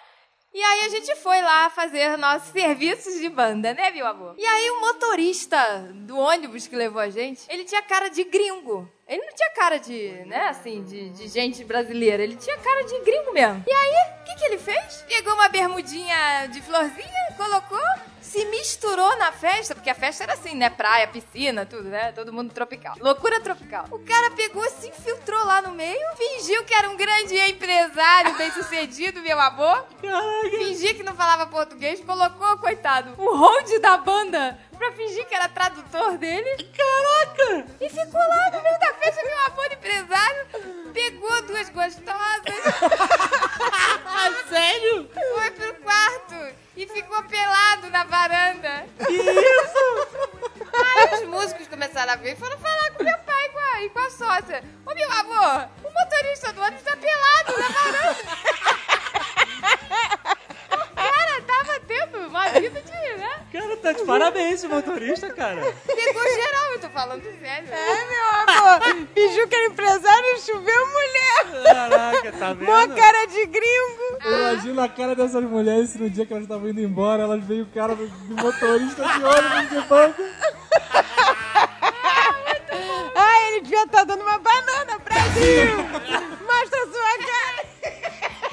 [0.53, 4.33] E aí a gente foi lá fazer nossos serviços de banda, né, meu amor?
[4.37, 8.89] E aí o motorista do ônibus que levou a gente, ele tinha cara de gringo.
[9.07, 12.23] Ele não tinha cara de, né, assim, de, de gente brasileira.
[12.23, 13.63] Ele tinha cara de gringo mesmo.
[13.67, 15.05] E aí, o que, que ele fez?
[15.07, 17.79] Pegou uma bermudinha de florzinha, colocou,
[18.27, 20.69] se misturou na festa, porque a festa era assim, né?
[20.69, 22.11] Praia, piscina, tudo, né?
[22.11, 22.95] Todo mundo tropical.
[22.99, 23.85] Loucura tropical.
[23.89, 28.51] O cara pegou, se infiltrou lá no meio, fingiu que era um grande empresário bem
[28.51, 29.87] sucedido, meu amor.
[30.49, 35.47] Fingia que não falava português, colocou, coitado, o hold da banda pra fingir que era
[35.49, 36.63] tradutor dele.
[36.75, 37.65] Caraca!
[37.81, 40.45] E ficou lá no meio da festa, meu amor empresário.
[40.93, 42.07] Pegou duas gostosas.
[44.49, 45.09] Sério?
[45.13, 46.35] Foi pro quarto
[46.75, 48.85] e ficou pelado na varanda.
[49.09, 50.07] Isso!
[50.73, 53.81] Aí os músicos começaram a ver e foram falar com meu pai e com a,
[53.83, 54.63] e com a sócia.
[54.85, 58.15] Ô meu amor, o motorista do ônibus tá pelado na varanda.
[61.76, 63.29] O tendo uma vida de, né?
[63.51, 65.61] Cara, tá de parabéns esse motorista, cara.
[65.85, 67.69] Pegou geral, eu tô falando sério.
[67.71, 71.63] É, meu amor, fingiu que era empresário, choveu mulher.
[71.63, 72.65] Caraca, tá vendo?
[72.65, 74.17] Mó cara de gringo.
[74.25, 77.61] Eu imagino a cara dessas mulheres no dia que elas estavam indo embora, elas veem
[77.61, 80.21] o cara do, do motorista de ônibus de banco.
[83.19, 85.77] Ah, ele devia estar dando uma banana, Brasil.
[86.45, 87.67] Mostra sua cara.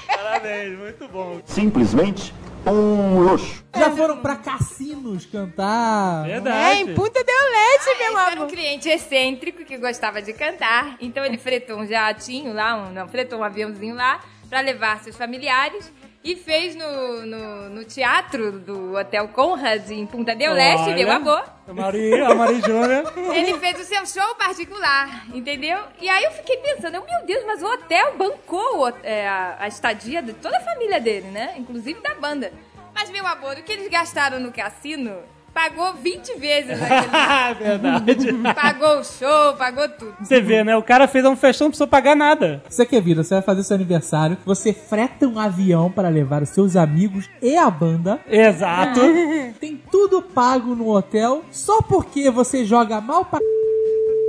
[0.07, 1.43] Parabéns, muito bom.
[1.45, 2.33] Simplesmente
[2.71, 3.65] um luxo.
[3.77, 6.25] Já foram pra cassinos cantar.
[6.25, 6.57] Verdade.
[6.57, 8.47] É, em Punta del Leste, Esse meu era um amor.
[8.49, 10.97] cliente excêntrico que gostava de cantar.
[11.01, 15.17] Então ele fretou um jatinho lá, um, não, fretou um aviãozinho lá pra levar seus
[15.17, 15.93] familiares.
[16.25, 20.97] E fez no, no, no teatro do Hotel Conrad em Punta del Leste, Olha.
[20.97, 21.45] meu amor.
[21.69, 23.13] A Maria, a Maria Júnior.
[23.35, 25.79] Ele fez o seu show particular, entendeu?
[26.01, 30.23] E aí eu fiquei pensando, meu Deus, mas o hotel bancou é, a, a estadia
[30.23, 31.57] de toda a família dele, né?
[31.59, 32.51] Inclusive da banda.
[32.95, 35.19] Mas, meu amor, o que eles gastaram no cassino,
[35.55, 37.65] pagou 20 vezes aquele...
[37.65, 38.33] Verdade.
[38.55, 40.15] pagou o show, pagou tudo.
[40.21, 40.77] Você vê, né?
[40.77, 42.63] O cara fez um festão, não precisou pagar nada.
[42.69, 46.49] Você quer vida, você vai fazer seu aniversário, você freta um avião para levar os
[46.49, 48.21] seus amigos e a banda.
[48.29, 49.01] Exato.
[49.61, 53.39] Tem tudo pago no hotel, só porque você joga mal pra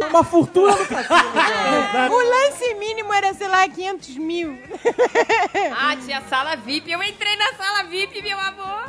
[0.10, 2.14] uma fortuna no cassino.
[2.14, 4.58] O lance mínimo era, sei lá, 500 mil.
[5.78, 6.92] Ah, tinha sala VIP.
[6.92, 8.84] Eu entrei na sala VIP, meu amor.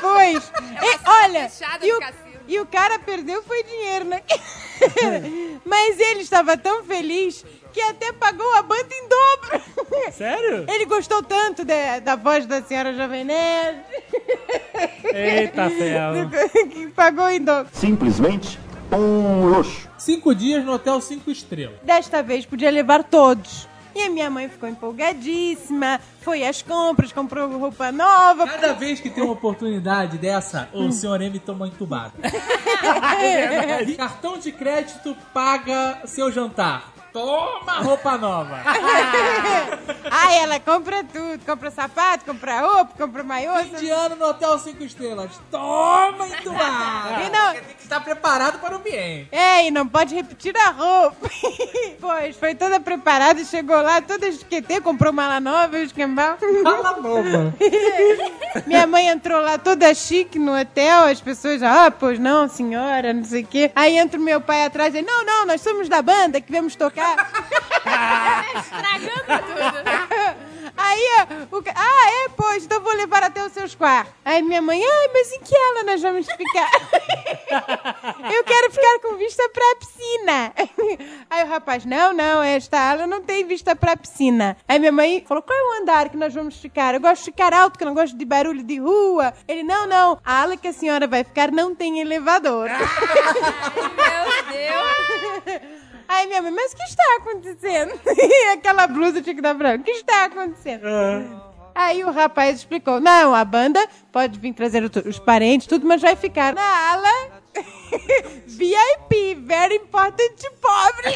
[0.00, 0.52] Pois.
[0.54, 2.40] É uma E, sala olha, fechada e o, cassino.
[2.48, 4.22] e o cara perdeu foi dinheiro, né?
[5.64, 9.62] Mas ele estava tão feliz que até pagou a banda em dobro.
[10.12, 10.64] Sério?
[10.68, 13.78] Ele gostou tanto da, da voz da senhora Jovem Nerd
[15.14, 16.30] Eita ferro.
[16.70, 17.70] que pagou em dobro.
[17.74, 18.58] Simplesmente
[18.96, 19.88] um luxo.
[19.98, 21.76] Cinco dias no hotel cinco estrelas.
[21.82, 23.68] Desta vez podia levar todos.
[23.94, 28.46] E a minha mãe ficou empolgadíssima, foi às compras, comprou roupa nova.
[28.46, 32.14] Cada vez que tem uma oportunidade dessa, o senhor M toma entubado.
[33.96, 36.91] Cartão de crédito paga seu jantar.
[37.12, 38.60] Toma roupa nova.
[40.10, 41.44] Aí ela compra tudo.
[41.44, 43.54] Compra sapato, compra roupa, compra maiô.
[43.64, 45.30] Fim de ano no Hotel 5 Estrelas.
[45.50, 47.20] Toma, entubado.
[47.22, 49.28] E não- Tem que estar preparado para o ambiente.
[49.30, 51.28] É, e não pode repetir a roupa.
[52.00, 56.38] pois, foi toda preparada, chegou lá, toda esquetê, comprou mala nova, o escambau.
[56.62, 57.54] Fala nova.
[58.66, 63.24] Minha mãe entrou lá toda chique no hotel, as pessoas, ah, pois não, senhora, não
[63.24, 63.70] sei o quê.
[63.74, 66.74] Aí entra o meu pai atrás e não, não, nós somos da banda que viemos
[66.74, 67.01] tocar.
[68.58, 70.52] Estragando tudo.
[70.74, 71.06] Aí,
[71.52, 74.12] ó, o ca- ah, é, pois, então vou levar até os seus quartos.
[74.24, 76.70] Aí minha mãe, ai, mas em que ala nós vamos ficar?
[78.34, 80.52] Eu quero ficar com vista pra piscina.
[81.28, 84.56] Aí o rapaz, não, não, esta ala não tem vista pra piscina.
[84.66, 86.94] Aí minha mãe falou, qual é o andar que nós vamos ficar?
[86.94, 89.34] Eu gosto de ficar alto, que eu não gosto de barulho de rua.
[89.46, 92.68] Ele, não, não, a ala que a senhora vai ficar não tem elevador.
[92.70, 95.71] Meu Deus.
[96.12, 97.98] Aí minha mãe, mas o que está acontecendo?
[98.52, 99.78] Aquela blusa tinha que dar pra ela.
[99.78, 100.86] O que está acontecendo?
[101.74, 103.80] Aí o rapaz explicou: não, a banda
[104.12, 107.30] pode vir trazer os parentes, tudo, mas vai ficar na ala
[108.46, 111.12] VIP, very important pobre.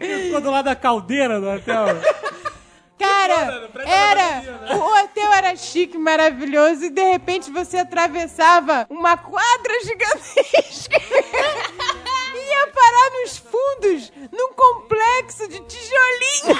[0.00, 1.86] Ficou do lado da caldeira do hotel.
[2.98, 4.76] Cara, era.
[4.76, 10.96] O hotel era chique, maravilhoso, e de repente você atravessava uma quadra gigantesca.
[12.34, 16.58] e ia parar nos fundos, num complexo de tijolinho.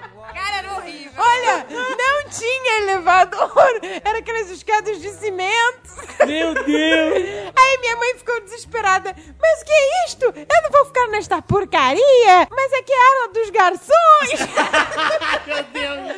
[0.44, 1.12] Cara, era horrível.
[1.16, 3.80] Olha, não tinha elevador.
[4.04, 5.94] Era aquelas escadas de cimento.
[6.26, 7.52] Meu Deus!
[7.56, 9.16] Aí minha mãe ficou desesperada.
[9.40, 10.24] Mas o que é isto?
[10.26, 12.48] Eu não vou ficar nesta porcaria.
[12.50, 14.50] Mas é que é a ala dos garçons.
[15.46, 16.16] Meu Deus!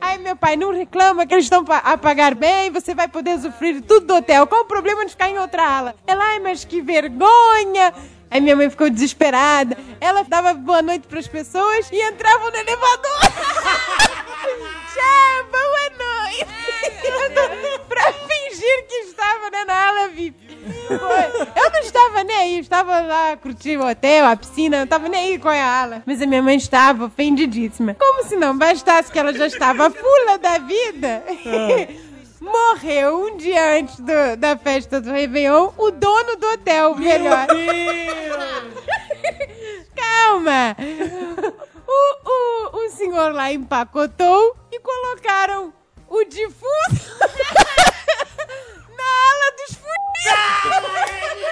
[0.00, 3.82] Aí meu pai não reclama que eles estão a pagar bem, você vai poder usufruir
[3.82, 4.46] tudo do hotel.
[4.46, 5.94] Qual o problema de ficar em outra ala?
[6.06, 7.92] Ela, ai, mas que vergonha!
[8.30, 9.76] Aí minha mãe ficou desesperada.
[10.00, 13.20] Ela dava boa noite pras pessoas e entrava no elevador.
[14.92, 16.46] Tchau, boa noite!
[17.88, 20.46] pra fingir que estava né, na ala VIP.
[20.88, 25.32] Eu não estava nem aí, estava lá curtindo o hotel, a piscina, não estava nem
[25.32, 26.02] aí com a ala.
[26.06, 27.94] Mas a minha mãe estava ofendidíssima.
[27.94, 31.24] Como se não bastasse que ela já estava fula da vida.
[32.50, 37.46] Morreu um dia antes do- da festa do Réveillon o dono do hotel, melhor.
[39.96, 40.76] Calma!
[41.88, 45.72] O, o, o senhor lá empacotou e colocaram
[46.08, 47.16] o defunto
[48.96, 51.46] na ala dos fudidos!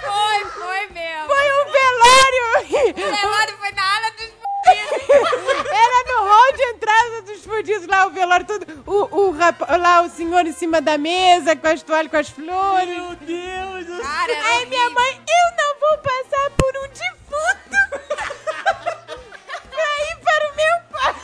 [0.00, 1.26] Foi, foi mesmo.
[1.26, 2.44] Foi um velório!
[2.90, 4.30] O velório foi na ala dos.
[4.66, 8.64] Era no hall de entrada dos fudidos lá, o velório todo.
[8.86, 12.28] O, o rapa- lá, o senhor em cima da mesa, com as toalhas, com as
[12.28, 12.88] flores.
[12.88, 14.04] Meu Deus do céu!
[14.06, 17.78] Aí minha mãe, eu não vou passar por um defunto
[19.70, 21.14] pra ir para o meu pai.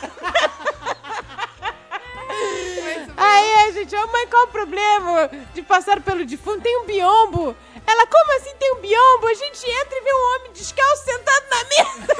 [3.17, 6.61] Aí a gente, ô mãe, qual o problema de passar pelo defunto?
[6.61, 7.55] Tem um biombo.
[7.85, 9.27] Ela, como assim tem um biombo?
[9.27, 12.13] A gente entra e vê um homem descalço sentado na mesa.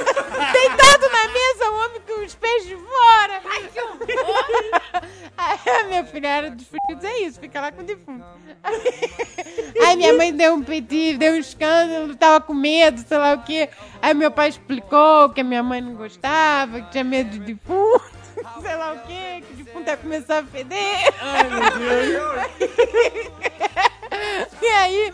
[0.52, 3.42] Deitado na mesa, um homem com os pés de fora.
[3.44, 3.98] Ai, que horror.
[6.26, 8.24] Era dos fudidos, é isso, fica lá com o defunto.
[9.86, 13.42] Aí minha mãe deu um piti, deu um escândalo, tava com medo, sei lá o
[13.42, 13.68] quê.
[14.02, 18.04] Aí meu pai explicou que a minha mãe não gostava, que tinha medo de defunto,
[18.60, 21.14] sei lá o quê, que o defunto ia começar a feder.
[21.20, 22.48] Ai, meu Deus!
[24.60, 25.12] E aí,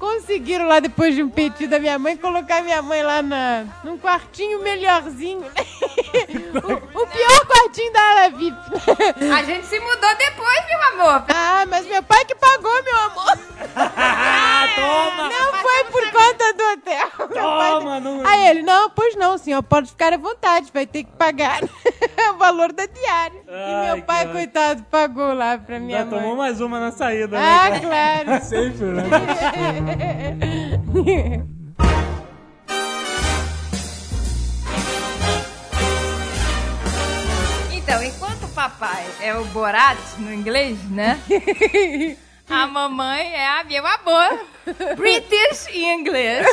[0.00, 3.98] conseguiram lá, depois de um pedido da minha mãe, colocar minha mãe lá na, num
[3.98, 5.42] quartinho melhorzinho.
[5.44, 8.56] o, o pior quartinho da ala VIP.
[9.32, 11.24] A gente se mudou depois, meu amor.
[11.28, 13.38] ah, mas meu pai que pagou, meu amor.
[13.76, 15.28] Ah, toma!
[15.28, 17.28] Não foi por conta do hotel.
[17.28, 18.26] Toma, não...
[18.26, 21.60] Aí ele, não, pois não, senhor, pode ficar à vontade, vai ter que pagar
[22.32, 23.42] o valor da diária.
[23.46, 24.32] e Ai, meu pai, cara.
[24.32, 26.18] coitado, pagou lá pra minha Já mãe.
[26.18, 27.44] tomou mais uma na saída, né?
[27.44, 28.44] Ah, claro.
[28.44, 29.02] Sempre, né?
[37.72, 41.18] Então, enquanto o papai é o Borat no inglês, né?
[42.48, 44.46] A mamãe é a meu amor.
[44.96, 46.46] British em inglês.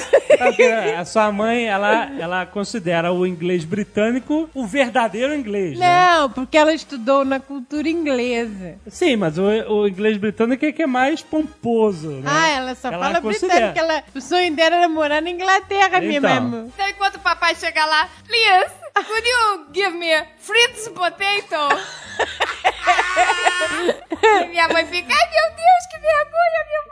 [0.97, 5.87] A sua mãe, ela, ela considera o inglês britânico o verdadeiro inglês, né?
[6.17, 8.75] Não, porque ela estudou na cultura inglesa.
[8.87, 12.29] Sim, mas o, o inglês britânico é que é mais pomposo, né?
[12.31, 13.71] Ah, ela só Ela fala considera.
[13.71, 13.79] britânica.
[13.79, 16.41] Ela, o sonho dela era morar na Inglaterra, minha Então.
[16.49, 16.71] mesmo.
[16.73, 18.71] Então, enquanto o papai chega lá, please,
[19.05, 21.77] could you give me frites potato?
[24.43, 26.83] e minha mãe fica, ai meu Deus, que vergonha, meu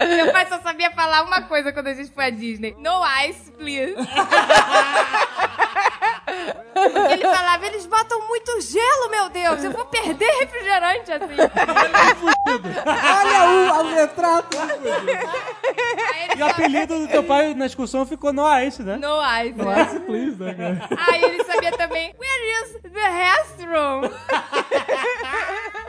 [0.00, 3.50] meu pai só sabia falar uma coisa quando a gente foi à Disney: No ice,
[3.52, 3.94] please.
[6.72, 9.64] Porque ele falava, eles botam muito gelo, meu Deus.
[9.64, 11.36] Eu vou perder refrigerante assim.
[12.86, 14.56] Olha o, o retrato.
[16.36, 18.96] E o apelido do teu pai na excursão ficou No Ice, né?
[18.96, 19.52] No Ice.
[19.56, 19.82] No é.
[19.82, 20.80] Ice, please, né.
[21.08, 23.10] Aí ele sabia também, where is the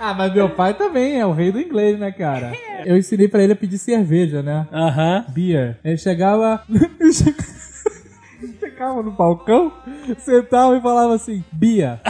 [0.04, 2.54] ah, mas meu pai também é o rei do inglês, né, cara?
[2.86, 4.68] Eu ensinei pra ele a pedir cerveja, né?
[4.74, 5.26] Aham.
[5.30, 5.78] Beer.
[5.84, 6.64] Ele chegava.
[7.00, 7.44] ele chegava-
[8.60, 9.72] chegava no balcão,
[10.18, 12.02] sentava e falava assim: Bia.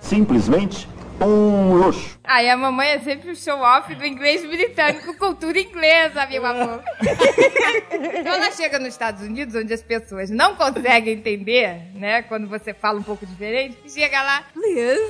[0.00, 0.88] Simplesmente
[1.20, 2.18] um luxo.
[2.24, 6.82] Aí a mamãe é sempre o show-off do inglês britânico, cultura inglesa, meu amor.
[7.92, 12.22] Então ela chega nos Estados Unidos, onde as pessoas não conseguem entender, né?
[12.22, 15.00] Quando você fala um pouco diferente, chega lá, please.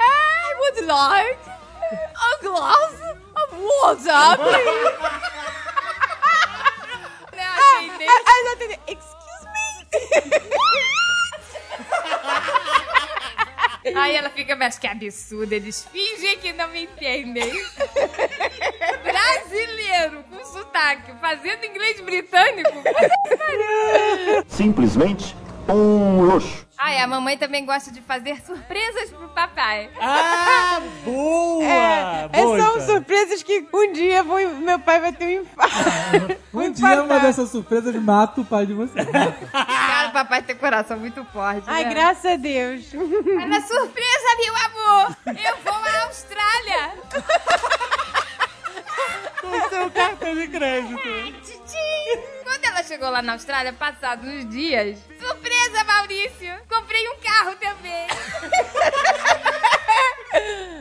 [0.00, 1.38] I would like
[1.90, 2.94] a glass
[3.36, 5.18] of water, please.
[7.38, 8.78] Assim, Aí ela entendeu.
[8.86, 10.48] Excuse me.
[13.96, 17.50] Aí ela fica, mas que absurdo, eles fingem que não me entendem.
[19.02, 22.82] Brasileiro, com sotaque, fazendo inglês britânico.
[24.48, 25.34] Simplesmente
[25.68, 26.66] um luxo.
[26.80, 29.90] Ah, e a mamãe também gosta de fazer surpresas pro papai.
[30.00, 31.64] Ah, boa!
[31.64, 32.86] É, boa, são Vitória.
[32.94, 35.74] surpresas que um dia vou- meu pai vai ter um infarto.
[36.54, 39.06] Um dia uma dessas surpresas mata o pai de vocês.
[39.10, 41.62] Cara, o papai tem coração muito forte.
[41.66, 41.90] Ai, né?
[41.90, 42.84] graças a Deus.
[42.94, 45.16] Olha, surpresa, meu amor!
[45.26, 46.94] Eu vou à Austrália!
[49.40, 51.00] Com seu cartão de crédito.
[51.02, 52.22] Tchim!
[52.42, 56.58] Quando ela chegou lá na Austrália, passados uns dias, surpresa, Maurício!
[56.68, 58.08] Comprei um carro também!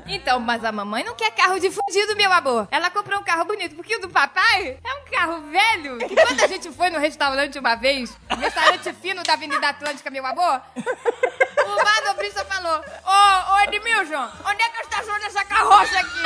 [0.07, 2.68] Então, mas a mamãe não quer carro de fudido, meu amor.
[2.72, 5.97] Ela comprou um carro bonito, porque o do papai é um carro velho.
[6.01, 10.26] E quando a gente foi no restaurante uma vez, restaurante fino da Avenida Atlântica, meu
[10.26, 16.24] amor, o manobrista falou: Ô, ô Edmilson, onde é que eu estaciono essa carroça aqui?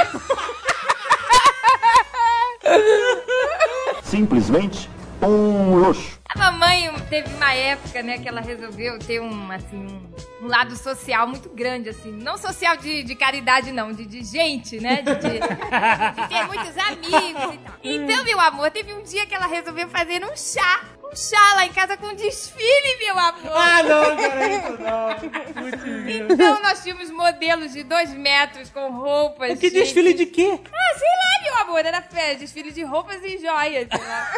[4.03, 4.89] Simplesmente
[5.22, 6.20] um luxo.
[6.34, 10.76] A mamãe teve uma época, né, que ela resolveu ter um, assim, um, um lado
[10.78, 12.12] social muito grande, assim.
[12.12, 15.01] Não social de, de caridade, não, de, de gente, né?
[15.01, 17.76] De, de- de ter muitos amigos e tal.
[17.84, 20.86] Então, meu amor, teve um dia que ela resolveu fazer um chá.
[21.03, 23.51] Um chá lá em casa com desfile, meu amor.
[23.53, 26.03] Ah, não, cara, isso não.
[26.03, 26.34] Grila.
[26.34, 29.59] Então, nós tínhamos modelos de dois metros com roupas.
[29.59, 29.74] Que chiques.
[29.74, 30.57] desfile de quê?
[30.74, 31.40] Ah, sei lá,
[31.78, 34.32] era fé, desfile de roupas e joias, sei lá.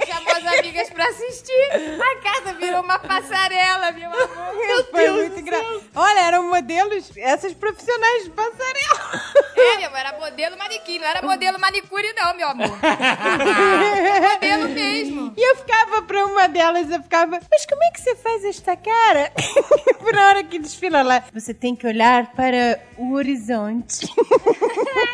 [0.00, 1.68] E Chamou as amigas pra assistir.
[1.72, 4.54] A casa virou uma passarela, meu amor.
[4.54, 5.82] Meu Foi muito engraçado.
[5.94, 9.22] Olha, eram modelos, essas profissionais de passarela.
[9.62, 12.78] É, meu amor, era modelo manequim, não era modelo manicure, não, meu amor.
[14.32, 15.32] modelo mesmo.
[15.36, 18.76] E eu ficava pra uma delas, eu ficava, mas como é que você faz esta
[18.76, 19.32] cara?
[20.00, 21.22] Por hora que desfila lá.
[21.32, 24.06] Você tem que olhar para o horizonte.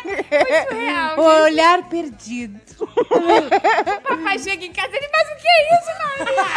[0.03, 2.59] Muito real, O olhar perdido.
[2.79, 6.49] O papai chega em casa e ele, mas o que é isso, Maria?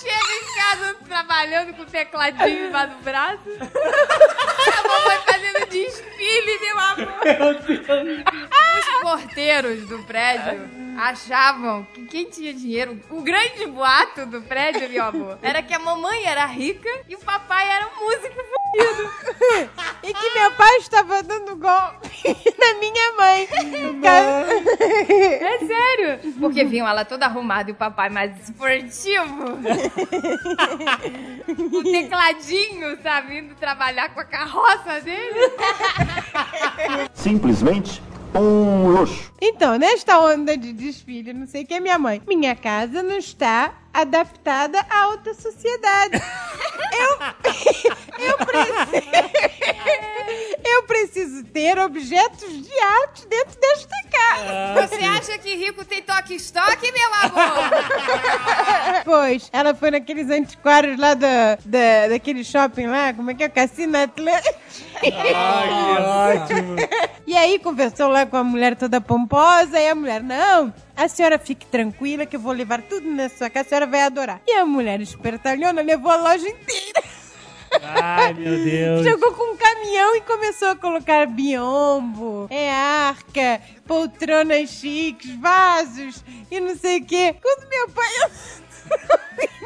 [0.00, 3.42] Chega em casa trabalhando com o tecladinho embaixo do braço.
[3.58, 7.08] A mamãe fazendo desfile, meu amor.
[8.78, 10.68] Os porteiros do prédio
[10.98, 15.78] achavam que quem tinha dinheiro, o grande boato do prédio, meu amor, era que a
[15.78, 19.10] mamãe era rica e o papai era um músico fudido.
[20.02, 22.08] E que meu pai estava dando golpe
[22.58, 23.48] na minha mãe.
[25.40, 26.34] É sério?
[26.40, 29.58] Porque viam ela toda arrumada e o papai mais esportivo.
[31.70, 33.38] Com tecladinho, sabe?
[33.38, 35.52] Indo trabalhar com a carroça dele.
[37.14, 38.02] Simplesmente
[38.34, 39.32] um luxo.
[39.40, 42.22] Então, nesta onda de desfile, não sei o que é minha mãe.
[42.26, 46.22] Minha casa não está adaptada à alta sociedade.
[46.90, 47.18] Eu,
[48.26, 49.06] eu, preciso,
[50.64, 54.88] eu preciso ter objetos de arte dentro desta casa.
[54.88, 57.70] Você acha que rico tem toque-estoque, meu amor?
[59.04, 63.48] Pois, ela foi naqueles antiquários lá da, da, daquele shopping lá, como é que é?
[63.48, 64.58] Cassino Atlântico.
[65.34, 66.76] Ai, que ótimo.
[67.26, 71.38] E aí conversou lá com a mulher toda pomposa, e a mulher, não, a senhora
[71.38, 74.40] fique tranquila que eu vou levar tudo na sua casa, a senhora vai adorar.
[74.46, 77.02] E a mulher espertalhona levou a loja inteira.
[77.82, 79.02] Ai, meu Deus.
[79.04, 86.60] Chegou com um caminhão e começou a colocar biombo, é arca, poltronas chiques, vasos e
[86.60, 87.36] não sei o quê.
[87.40, 88.08] Quando meu pai...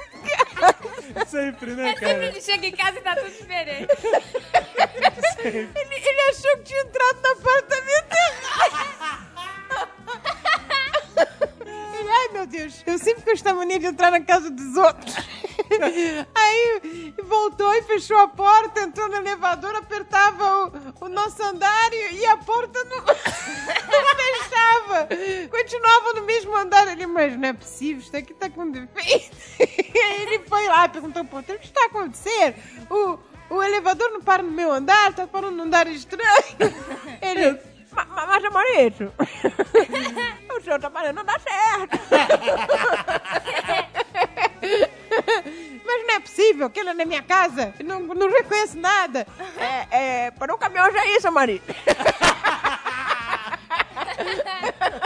[1.28, 2.24] Sempre, né, É sempre cara?
[2.26, 3.88] ele chega em casa e tá tudo diferente.
[5.44, 9.92] Ele, ele achou que tinha entrado no apartamento errado.
[11.98, 15.14] Ele, ai meu Deus, eu sempre esta mania de entrar na casa dos outros.
[16.34, 20.66] Aí voltou e fechou a porta, entrou no elevador, apertava
[21.00, 24.41] o, o nosso andar e, e a porta não, não fechava.
[25.50, 26.86] Continuava no mesmo andar.
[26.88, 29.36] Ele, mas não é possível, isso aqui tá com defeito.
[29.58, 32.54] Ele foi lá e perguntou, pô, o que está a acontecer?
[32.90, 33.18] O,
[33.54, 36.24] o elevador não para no meu andar, tá parando num andar estranho.
[37.20, 37.58] Ele,
[37.92, 39.12] "Ma- ma- mas amor, isso.
[40.56, 41.98] o seu trabalho não dá certo.
[45.84, 49.26] Mas não é possível que ele na minha casa não, não reconhece nada.
[49.90, 51.28] É, é, para um caminhão já é isso,
[54.82, 55.02] marido.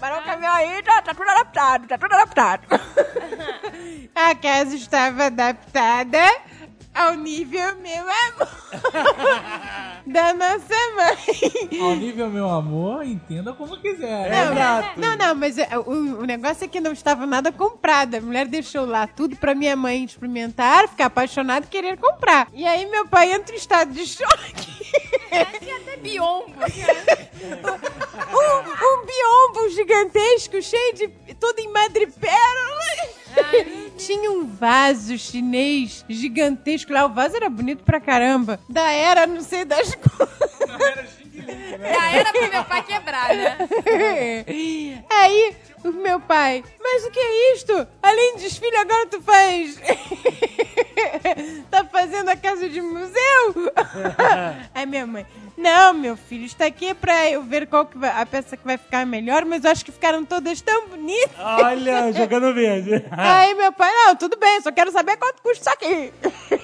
[0.00, 2.66] Para um caminhão aí, tá, tá tudo adaptado, tá tudo adaptado.
[4.14, 6.18] A casa estava adaptada
[6.94, 8.48] ao nível meu amor
[10.06, 11.80] da nossa mãe.
[11.80, 14.26] Ao nível, meu amor, entenda como quiser.
[14.26, 14.52] É, né?
[14.52, 15.00] Exato.
[15.00, 18.14] Não, não, mas é, o, o negócio é que não estava nada comprado.
[18.14, 22.48] A mulher deixou lá tudo pra minha mãe experimentar, ficar apaixonada e querer comprar.
[22.52, 24.74] E aí meu pai entra em estado de choque.
[25.58, 26.54] Tinha até biombo.
[28.30, 31.08] um, um biombo gigantesco, cheio de.
[31.34, 33.23] todo em madrepérola.
[33.96, 37.06] Tinha um vaso chinês gigantesco lá.
[37.06, 38.58] O vaso era bonito pra caramba.
[38.68, 41.24] Da era, não sei das coisas.
[41.80, 43.58] Já era pro meu pai quebrar, né?
[45.10, 47.86] Aí, o meu pai, mas o que é isto?
[48.02, 49.78] Além de desfile, agora tu faz.
[51.70, 53.72] tá fazendo a casa de museu?
[54.74, 55.26] Aí minha mãe,
[55.56, 58.64] não, meu filho, isso aqui é pra eu ver qual que vai, a peça que
[58.64, 61.30] vai ficar melhor, mas eu acho que ficaram todas tão bonitas.
[61.38, 63.04] Olha, jogando verde.
[63.10, 66.12] Aí meu pai, não, tudo bem, só quero saber quanto custa isso aqui.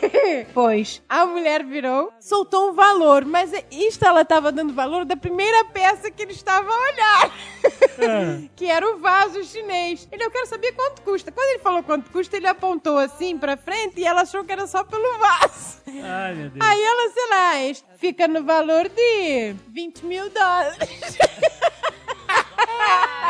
[0.52, 5.64] pois, a mulher virou, soltou um valor, mas isto ela tava dando valor da primeira
[5.66, 7.32] peça que ele estava a olhar.
[8.56, 10.08] que era o vaso chinês.
[10.10, 11.30] Ele, eu quero saber quanto custa.
[11.30, 14.66] Quando ele falou quanto custa, ele apontou assim pra frente e ela achou que era
[14.66, 15.80] só pelo vaso.
[16.02, 16.66] Ai, meu Deus.
[16.66, 17.58] Aí ela, sei lá,
[18.00, 20.78] fica no valor de 20 mil dólares.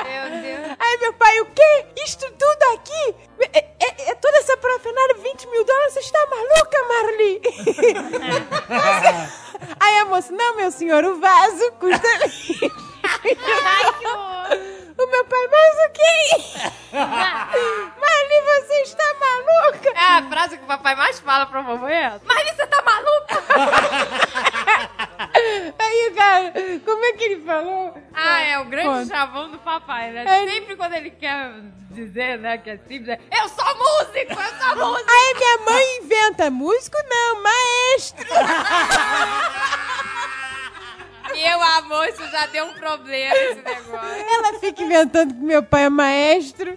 [0.05, 0.77] Meu Deus.
[0.79, 1.87] Aí meu pai, o quê?
[2.05, 3.15] Isto tudo aqui?
[3.53, 5.95] É, é- é toda essa parafernália, 20 mil dólares?
[5.95, 7.41] Você está maluca, Marli?
[9.81, 12.01] Aí a moça, não, meu senhor, o vaso custa...
[13.03, 14.59] Ai, que horror.
[14.99, 16.13] o meu pai, mas o que?
[16.97, 19.91] Marli, você está maluca?
[19.91, 22.21] É a frase que o papai mais fala pra mamãe é essa.
[22.25, 23.45] Mas você tá maluca?
[25.79, 26.53] Aí o cara,
[26.85, 27.95] como é que ele falou?
[28.15, 29.07] Ah, é o grande Conta.
[29.07, 30.25] chavão do papai, né?
[30.27, 30.47] É.
[30.49, 31.53] Sempre quando ele quer
[31.91, 35.11] dizer, né, que é simples, é Eu sou músico, eu sou músico.
[35.11, 38.27] Aí minha mãe inventa, músico não, maestro.
[41.33, 44.27] Meu amor, isso já deu um problema, esse negócio.
[44.35, 46.77] Ela fica inventando que meu pai é maestro.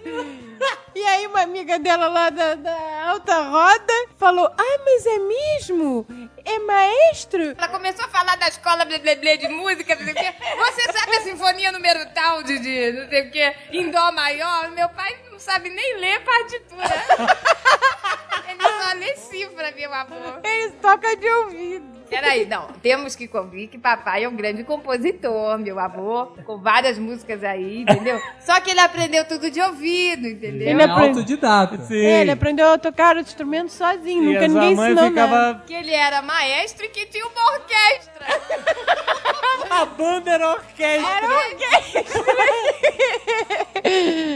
[0.96, 6.06] E aí uma amiga dela lá da, da alta roda falou, ah, mas é mesmo?
[6.46, 7.56] É maestro?
[7.58, 10.34] Ela começou a falar da escola de música, não sei o quê.
[10.56, 14.70] Você sabe a sinfonia número tal de, de não sei o quê, em dó maior?
[14.72, 16.84] Meu pai não sabe nem ler partitura.
[18.48, 20.40] Ele só lê cifra, meu amor.
[20.44, 22.03] Eles tocam de ouvido.
[22.14, 22.68] Peraí, não.
[22.82, 26.36] Temos que convir que papai é um grande compositor, meu amor.
[26.46, 28.22] Com várias músicas aí, entendeu?
[28.40, 30.68] Só que ele aprendeu tudo de ouvido, entendeu?
[30.70, 31.78] Ele é aprende- autodidata.
[31.80, 31.96] Sim.
[31.96, 35.36] Ele aprendeu a tocar o instrumento sozinho, e nunca ninguém mãe ensinou ficava...
[35.36, 35.64] nada.
[35.66, 38.14] Que ele era maestro e que tinha uma orquestra.
[39.70, 41.12] A banda era orquestra.
[41.12, 42.04] Era orquestra.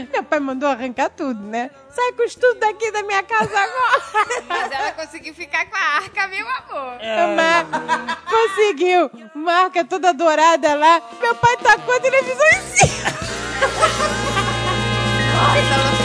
[0.12, 1.70] Meu pai mandou arrancar tudo, né?
[1.98, 4.02] Sai com isso tudo daqui da minha casa agora.
[4.48, 6.96] Mas ela conseguiu ficar com a arca, meu amor.
[7.34, 9.10] Mas conseguiu.
[9.34, 11.02] Marca toda dourada lá.
[11.20, 13.10] Meu pai tacou a televisão em cima.
[15.34, 15.97] Nossa, ela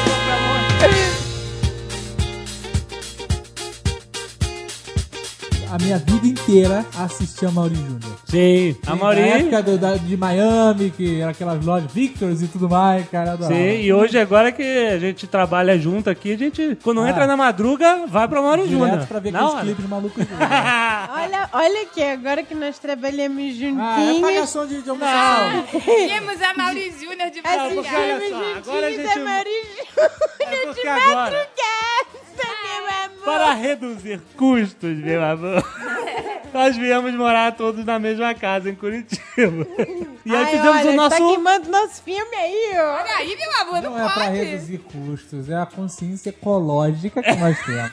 [5.74, 8.00] A minha vida inteira assisti a Mauri Júnior.
[8.30, 8.76] Sim.
[8.86, 9.20] A Na Mauri...
[9.22, 13.36] época do- da- de Miami, que era aquelas lojas Victors e tudo mais, cara.
[13.48, 17.10] Sim, e hoje agora que a gente trabalha junto aqui, a gente, quando Ah.
[17.10, 19.04] entra na madruga, vai pra Mauro Júnior.
[19.08, 19.66] Pra ver Na aqueles hora.
[19.66, 20.24] clipes malucos.
[21.10, 24.22] Olha, olha aqui, agora que nós trabalhamos ah, é juntinhos.
[24.22, 25.12] pagação de, de almoço.
[25.84, 28.16] Tínhamos a Mauri Júnior de É madrugada.
[28.16, 32.23] Assistimos a juntinhos gente- a Mari É Júnior porque de agora, madrugada.
[33.24, 35.64] Para reduzir custos, meu amor,
[36.54, 39.68] nós viemos morar todos na mesma casa em Curitiba.
[40.26, 41.10] E aí Ai, fizemos olha, o nosso.
[41.10, 42.94] tá queimando nosso filme aí, ó.
[43.02, 44.38] Olha aí, meu amor, não, Não é pra pode.
[44.38, 47.92] reduzir custos, é a consciência ecológica que nós temos.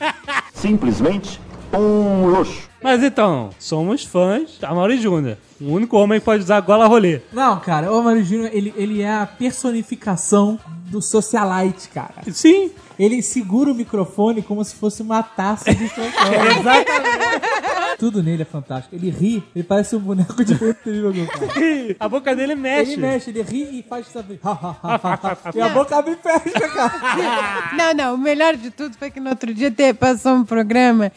[0.53, 1.39] Simplesmente
[1.73, 2.69] um luxo.
[2.81, 5.37] Mas então, somos fãs da Mauri Júnior.
[5.59, 7.21] O único homem que pode usar gola rolê.
[7.31, 12.15] Não, cara, o Mário Júnior, ele, ele é a personificação do socialite, cara.
[12.31, 16.59] Sim, Ele segura o microfone como se fosse uma taça de champanhe.
[16.59, 17.51] exatamente.
[17.99, 18.95] Tudo nele é fantástico.
[18.95, 21.51] Ele ri, ele parece um boneco de ventrílogo, cara.
[21.99, 22.93] A boca dele mexe.
[22.93, 24.39] Ele mexe, ele ri e faz saber.
[25.55, 27.71] e a boca abre e fecha, cara.
[27.77, 31.11] Não, não, o melhor de tudo foi que no outro dia te- passou um programa,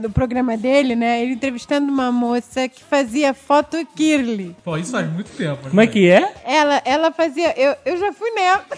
[0.00, 1.22] do programa dele, né?
[1.22, 4.56] Ele entrevistando uma moça que fazia foto Kirli.
[4.64, 5.68] Pô, isso faz muito tempo.
[5.68, 6.32] Como é que é?
[6.44, 7.52] Ela, ela fazia.
[7.60, 8.64] Eu, eu já fui nela.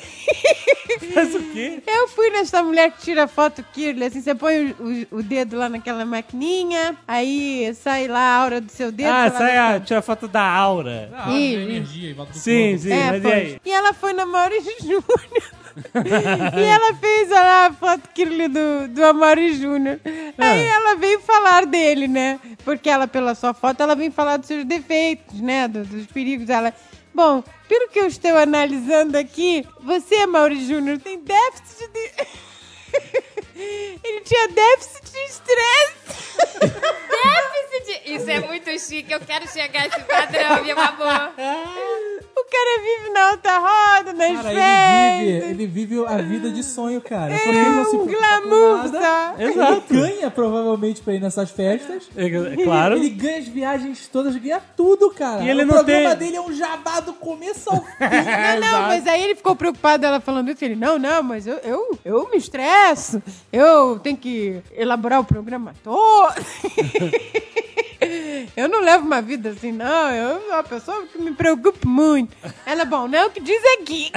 [1.14, 1.82] Faz o quê?
[1.86, 4.04] Eu fui nessa mulher que tira foto Kirli.
[4.04, 8.60] Assim, você põe o, o- o dedo lá naquela maquininha, aí sai lá a aura
[8.60, 9.08] do seu dedo.
[9.10, 11.10] Ah, sai a, tira a foto da aura.
[11.14, 12.82] Ah, Ih, energia em volta do Sim, corpo.
[12.82, 13.60] sim, É, mas e aí?
[13.64, 15.04] E ela foi na Mauri Júnior.
[16.56, 20.00] e ela fez olha a foto Kirli do, do Amaury Júnior.
[20.38, 22.38] Aí ela veio falar dele, né?
[22.64, 25.68] Porque ela, pela sua foto, ela vem falar dos seus defeitos, né?
[25.68, 26.48] Do- dos perigos.
[26.48, 26.74] Ela.
[27.14, 32.10] Bom, pelo que eu estou analisando aqui, você, Amaury Júnior, tem déficit de.
[34.04, 36.72] Ele tinha déficit de estresse.
[37.10, 38.02] Déficit.
[38.14, 39.12] Isso é muito chique.
[39.12, 41.32] Eu quero chegar a esse padrão, meu amor.
[42.34, 45.18] O cara vive na alta roda, nas Cara, ele festas.
[45.20, 47.34] vive, ele vive a vida de sonho, cara.
[47.34, 48.98] Porque ele não se um glamour, nada.
[49.00, 49.34] tá?
[49.38, 49.84] Exato.
[49.90, 52.08] Ele ganha provavelmente pra ir nessas festas.
[52.16, 52.96] É, é claro.
[52.96, 55.42] Ele ganha as viagens todas, ganha tudo, cara.
[55.42, 57.92] E ele o não programa tem- dele é um jabá do começo ao fim.
[58.60, 60.64] Não, não, mas aí ele ficou preocupado, ela falando isso.
[60.64, 63.22] Ele, não, não, mas eu, eu, eu me estresso.
[63.52, 66.34] Eu tenho que elaborar o programa todo.
[68.56, 70.10] Eu não levo uma vida assim, não.
[70.10, 72.36] Eu sou uma pessoa que me preocupa muito.
[72.66, 74.10] Ela, bom, não é o que diz aqui.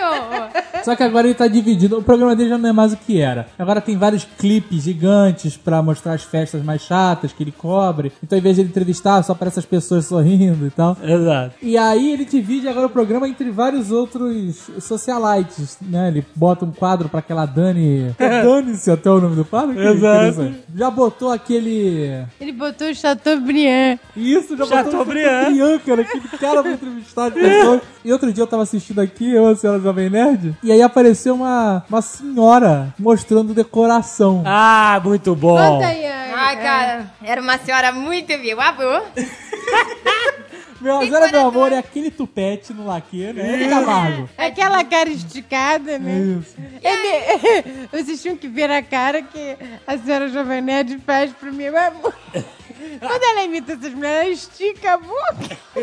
[0.00, 0.50] Horror.
[0.84, 1.98] Só que agora ele tá dividido.
[1.98, 3.48] O programa dele já não é mais o que era.
[3.58, 8.12] Agora tem vários clipes gigantes pra mostrar as festas mais chatas que ele cobre.
[8.22, 10.96] Então, em vez de ele entrevistar, só aparece as pessoas sorrindo e tal.
[11.02, 11.54] Exato.
[11.60, 16.08] E aí ele divide agora o programa entre vários outros socialites, né?
[16.08, 18.14] Ele bota um quadro pra aquela Dani...
[18.18, 19.74] É Dane-se até o nome do quadro?
[19.74, 20.54] Que Exato.
[20.74, 22.24] Já botou aquele...
[22.40, 23.98] Ele botou o Chateaubriand.
[24.16, 25.54] Isso, já Chateaubriand.
[25.56, 26.02] Chateaubriand, cara.
[26.02, 27.80] Aquele cara pra entrevistar as pessoas.
[28.04, 31.34] E outro dia eu tava assistindo aqui, eu, a senhora Jovem Nerd, e aí apareceu
[31.34, 34.42] uma, uma senhora mostrando decoração.
[34.46, 35.56] Ah, muito bom.
[35.56, 36.06] Conta aí.
[36.06, 39.02] ai, Ai, cara, era uma senhora muito meu amor.
[40.80, 43.64] Meu, a senhora, meu amor, é aquele tupete no laque, né?
[43.64, 44.30] É Camargo.
[44.38, 46.38] Aquela cara esticada, né?
[46.40, 46.56] Isso.
[46.82, 47.86] Ele...
[47.92, 49.56] Vocês tinham que ver a cara que
[49.86, 52.14] a senhora Jovem Nerd faz pro meu amor.
[52.98, 55.58] Quando ela imita essas mulheres, ela estica a boca.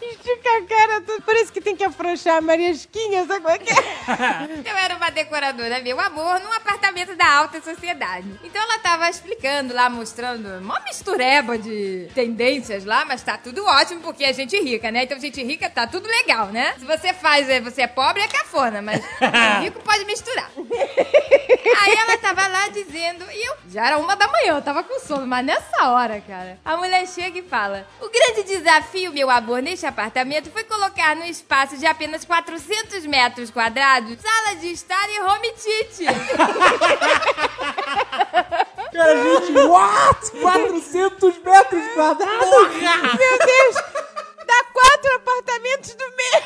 [0.00, 1.22] estica a cara toda.
[1.22, 3.74] Parece que tem que afrouxar a Mariasquinha, sabe como é que é?
[4.70, 8.28] Eu era uma decoradora, meu amor, num apartamento da alta sociedade.
[8.42, 14.00] Então ela tava explicando lá, mostrando uma mistureba de tendências lá, mas tá tudo ótimo
[14.00, 15.04] porque é gente rica, né?
[15.04, 16.74] Então gente rica tá tudo legal, né?
[16.78, 19.00] Se você faz, é, você é pobre, é cafona, mas
[19.62, 20.50] rico pode misturar.
[21.82, 25.00] Aí ela tava lá dizendo, e eu já era uma da manhã, eu tava com
[25.00, 29.62] sono, mas nessa hora, cara, a mulher chega e fala: O grande desafio, meu amor,
[29.62, 35.20] neste apartamento foi colocar num espaço de apenas 400 metros quadrados sala de estar e
[35.20, 36.04] home tite.
[38.92, 40.30] Cara, gente, what?
[40.40, 42.48] 400 metros quadrados?
[42.48, 43.74] Meu Deus!
[44.46, 46.42] Dá quatro apartamentos do meu!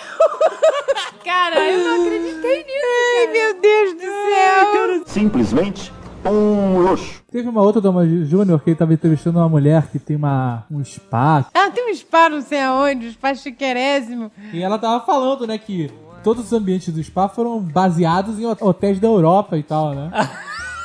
[1.25, 2.87] Cara, eu não acreditei nisso.
[3.19, 5.05] Ai, meu Deus do céu!
[5.07, 5.93] Simplesmente
[6.31, 6.97] um.
[7.31, 10.83] Teve uma outra Doma Júnior que ele tava entrevistando uma mulher que tem uma, um
[10.85, 11.47] spa.
[11.55, 14.31] Ah, tem um spa não sei aonde, um spa chiquerésimo.
[14.53, 15.91] E ela tava falando, né, que
[16.23, 20.11] todos os ambientes do spa foram baseados em hotéis da Europa e tal, né?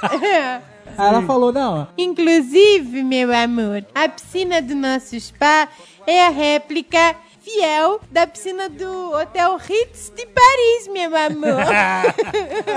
[0.95, 5.67] Aí ela falou, não, Inclusive, meu amor, a piscina do nosso spa
[6.05, 11.59] é a réplica fiel da piscina do Hotel Ritz de Paris, meu amor.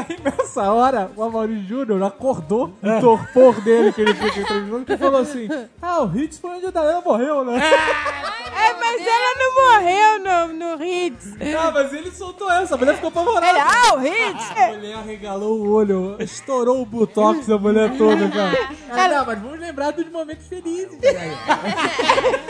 [0.09, 4.95] Aí nessa hora, o Amaury Júnior acordou do torpor dele que ele tinha que entrevistar
[4.95, 5.49] e falou assim:
[5.81, 7.57] Ah, o Hits foi onde a Diana morreu, né?
[7.57, 11.35] é, mas ela não morreu no, no Ritz.
[11.57, 13.49] ah, mas ele soltou essa, a mulher ficou apavorada.
[13.49, 14.51] Ele, ah, o Ritz!
[14.51, 18.69] A mulher arregalou o olho, estourou o botox da mulher toda, cara.
[18.91, 22.43] Ah, não, mas vamos lembrar dos momentos felizes, cara.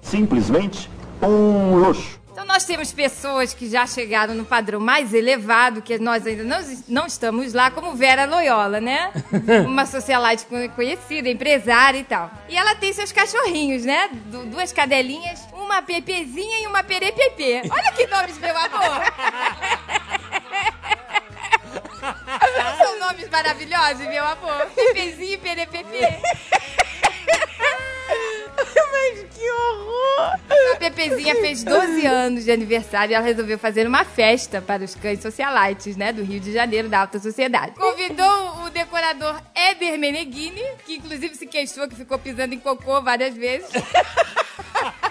[0.00, 0.88] Simplesmente
[1.22, 2.18] um luxo.
[2.32, 6.58] Então nós temos pessoas que já chegaram no padrão mais elevado, que nós ainda não,
[6.86, 9.10] não estamos lá, como Vera Loyola, né?
[9.66, 12.30] Uma socialite co- conhecida, empresária e tal.
[12.48, 14.08] E ela tem seus cachorrinhos, né?
[14.26, 17.62] Du- duas cadelinhas, uma pepezinha e uma perepepe.
[17.68, 19.02] Olha que nomes, meu amor!
[22.78, 24.66] São nomes maravilhosos, meu amor?
[24.76, 25.98] Pepezinho e perepepe.
[28.92, 30.38] Mas que horror!
[30.74, 34.94] A Pepezinha fez 12 anos de aniversário e ela resolveu fazer uma festa para os
[34.94, 37.72] cães socialites, né, do Rio de Janeiro, da alta sociedade.
[37.72, 43.34] Convidou o decorador Eber Meneghini, que inclusive se queixou que ficou pisando em cocô várias
[43.34, 43.70] vezes.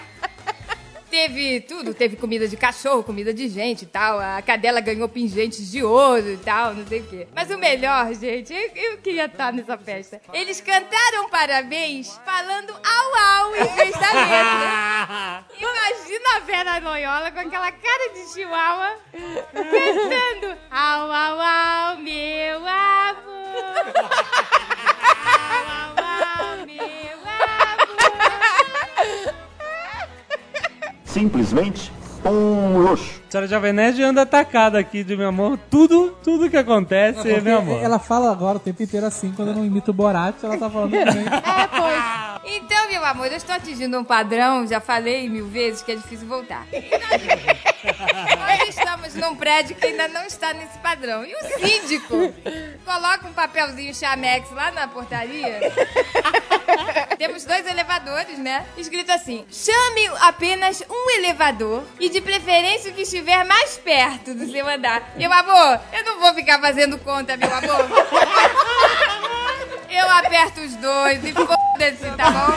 [1.10, 4.18] Teve tudo, teve comida de cachorro, comida de gente e tal.
[4.20, 7.26] A cadela ganhou pingentes de ouro e tal, não sei o quê.
[7.34, 10.20] Mas o melhor, gente, eu, eu queria estar nessa festa.
[10.32, 15.44] Eles cantaram parabéns falando au au em vez da letra.
[15.58, 18.98] Imagina a Vera Noiola com aquela cara de chihuahua
[19.52, 23.28] cantando au au au, meu amor.
[25.40, 26.97] Au au au, meu
[31.08, 31.90] Simplesmente
[32.24, 33.20] um luxo.
[33.28, 35.58] A senhora Jovem Nerd anda atacada aqui de meu amor.
[35.70, 37.82] Tudo, tudo que acontece é meu amor.
[37.82, 40.70] Ela fala agora o tempo inteiro assim, quando eu não imito o Borat, ela tá
[40.70, 41.24] falando também.
[41.48, 42.28] É, pois.
[42.56, 46.26] Então, meu amor, eu estou atingindo um padrão, já falei mil vezes que é difícil
[46.26, 46.66] voltar.
[48.38, 51.24] Nós estamos num prédio que ainda não está nesse padrão.
[51.24, 52.32] E o síndico
[52.84, 55.60] coloca um papelzinho Chamex lá na portaria.
[57.18, 58.64] Temos dois elevadores, né?
[58.76, 64.50] Escrito assim: chame apenas um elevador e de preferência o que estiver mais perto do
[64.50, 65.10] seu andar.
[65.16, 67.86] Meu amor, eu não vou ficar fazendo conta, meu amor.
[69.90, 72.52] Eu aperto os dois e foda-se, tá bom?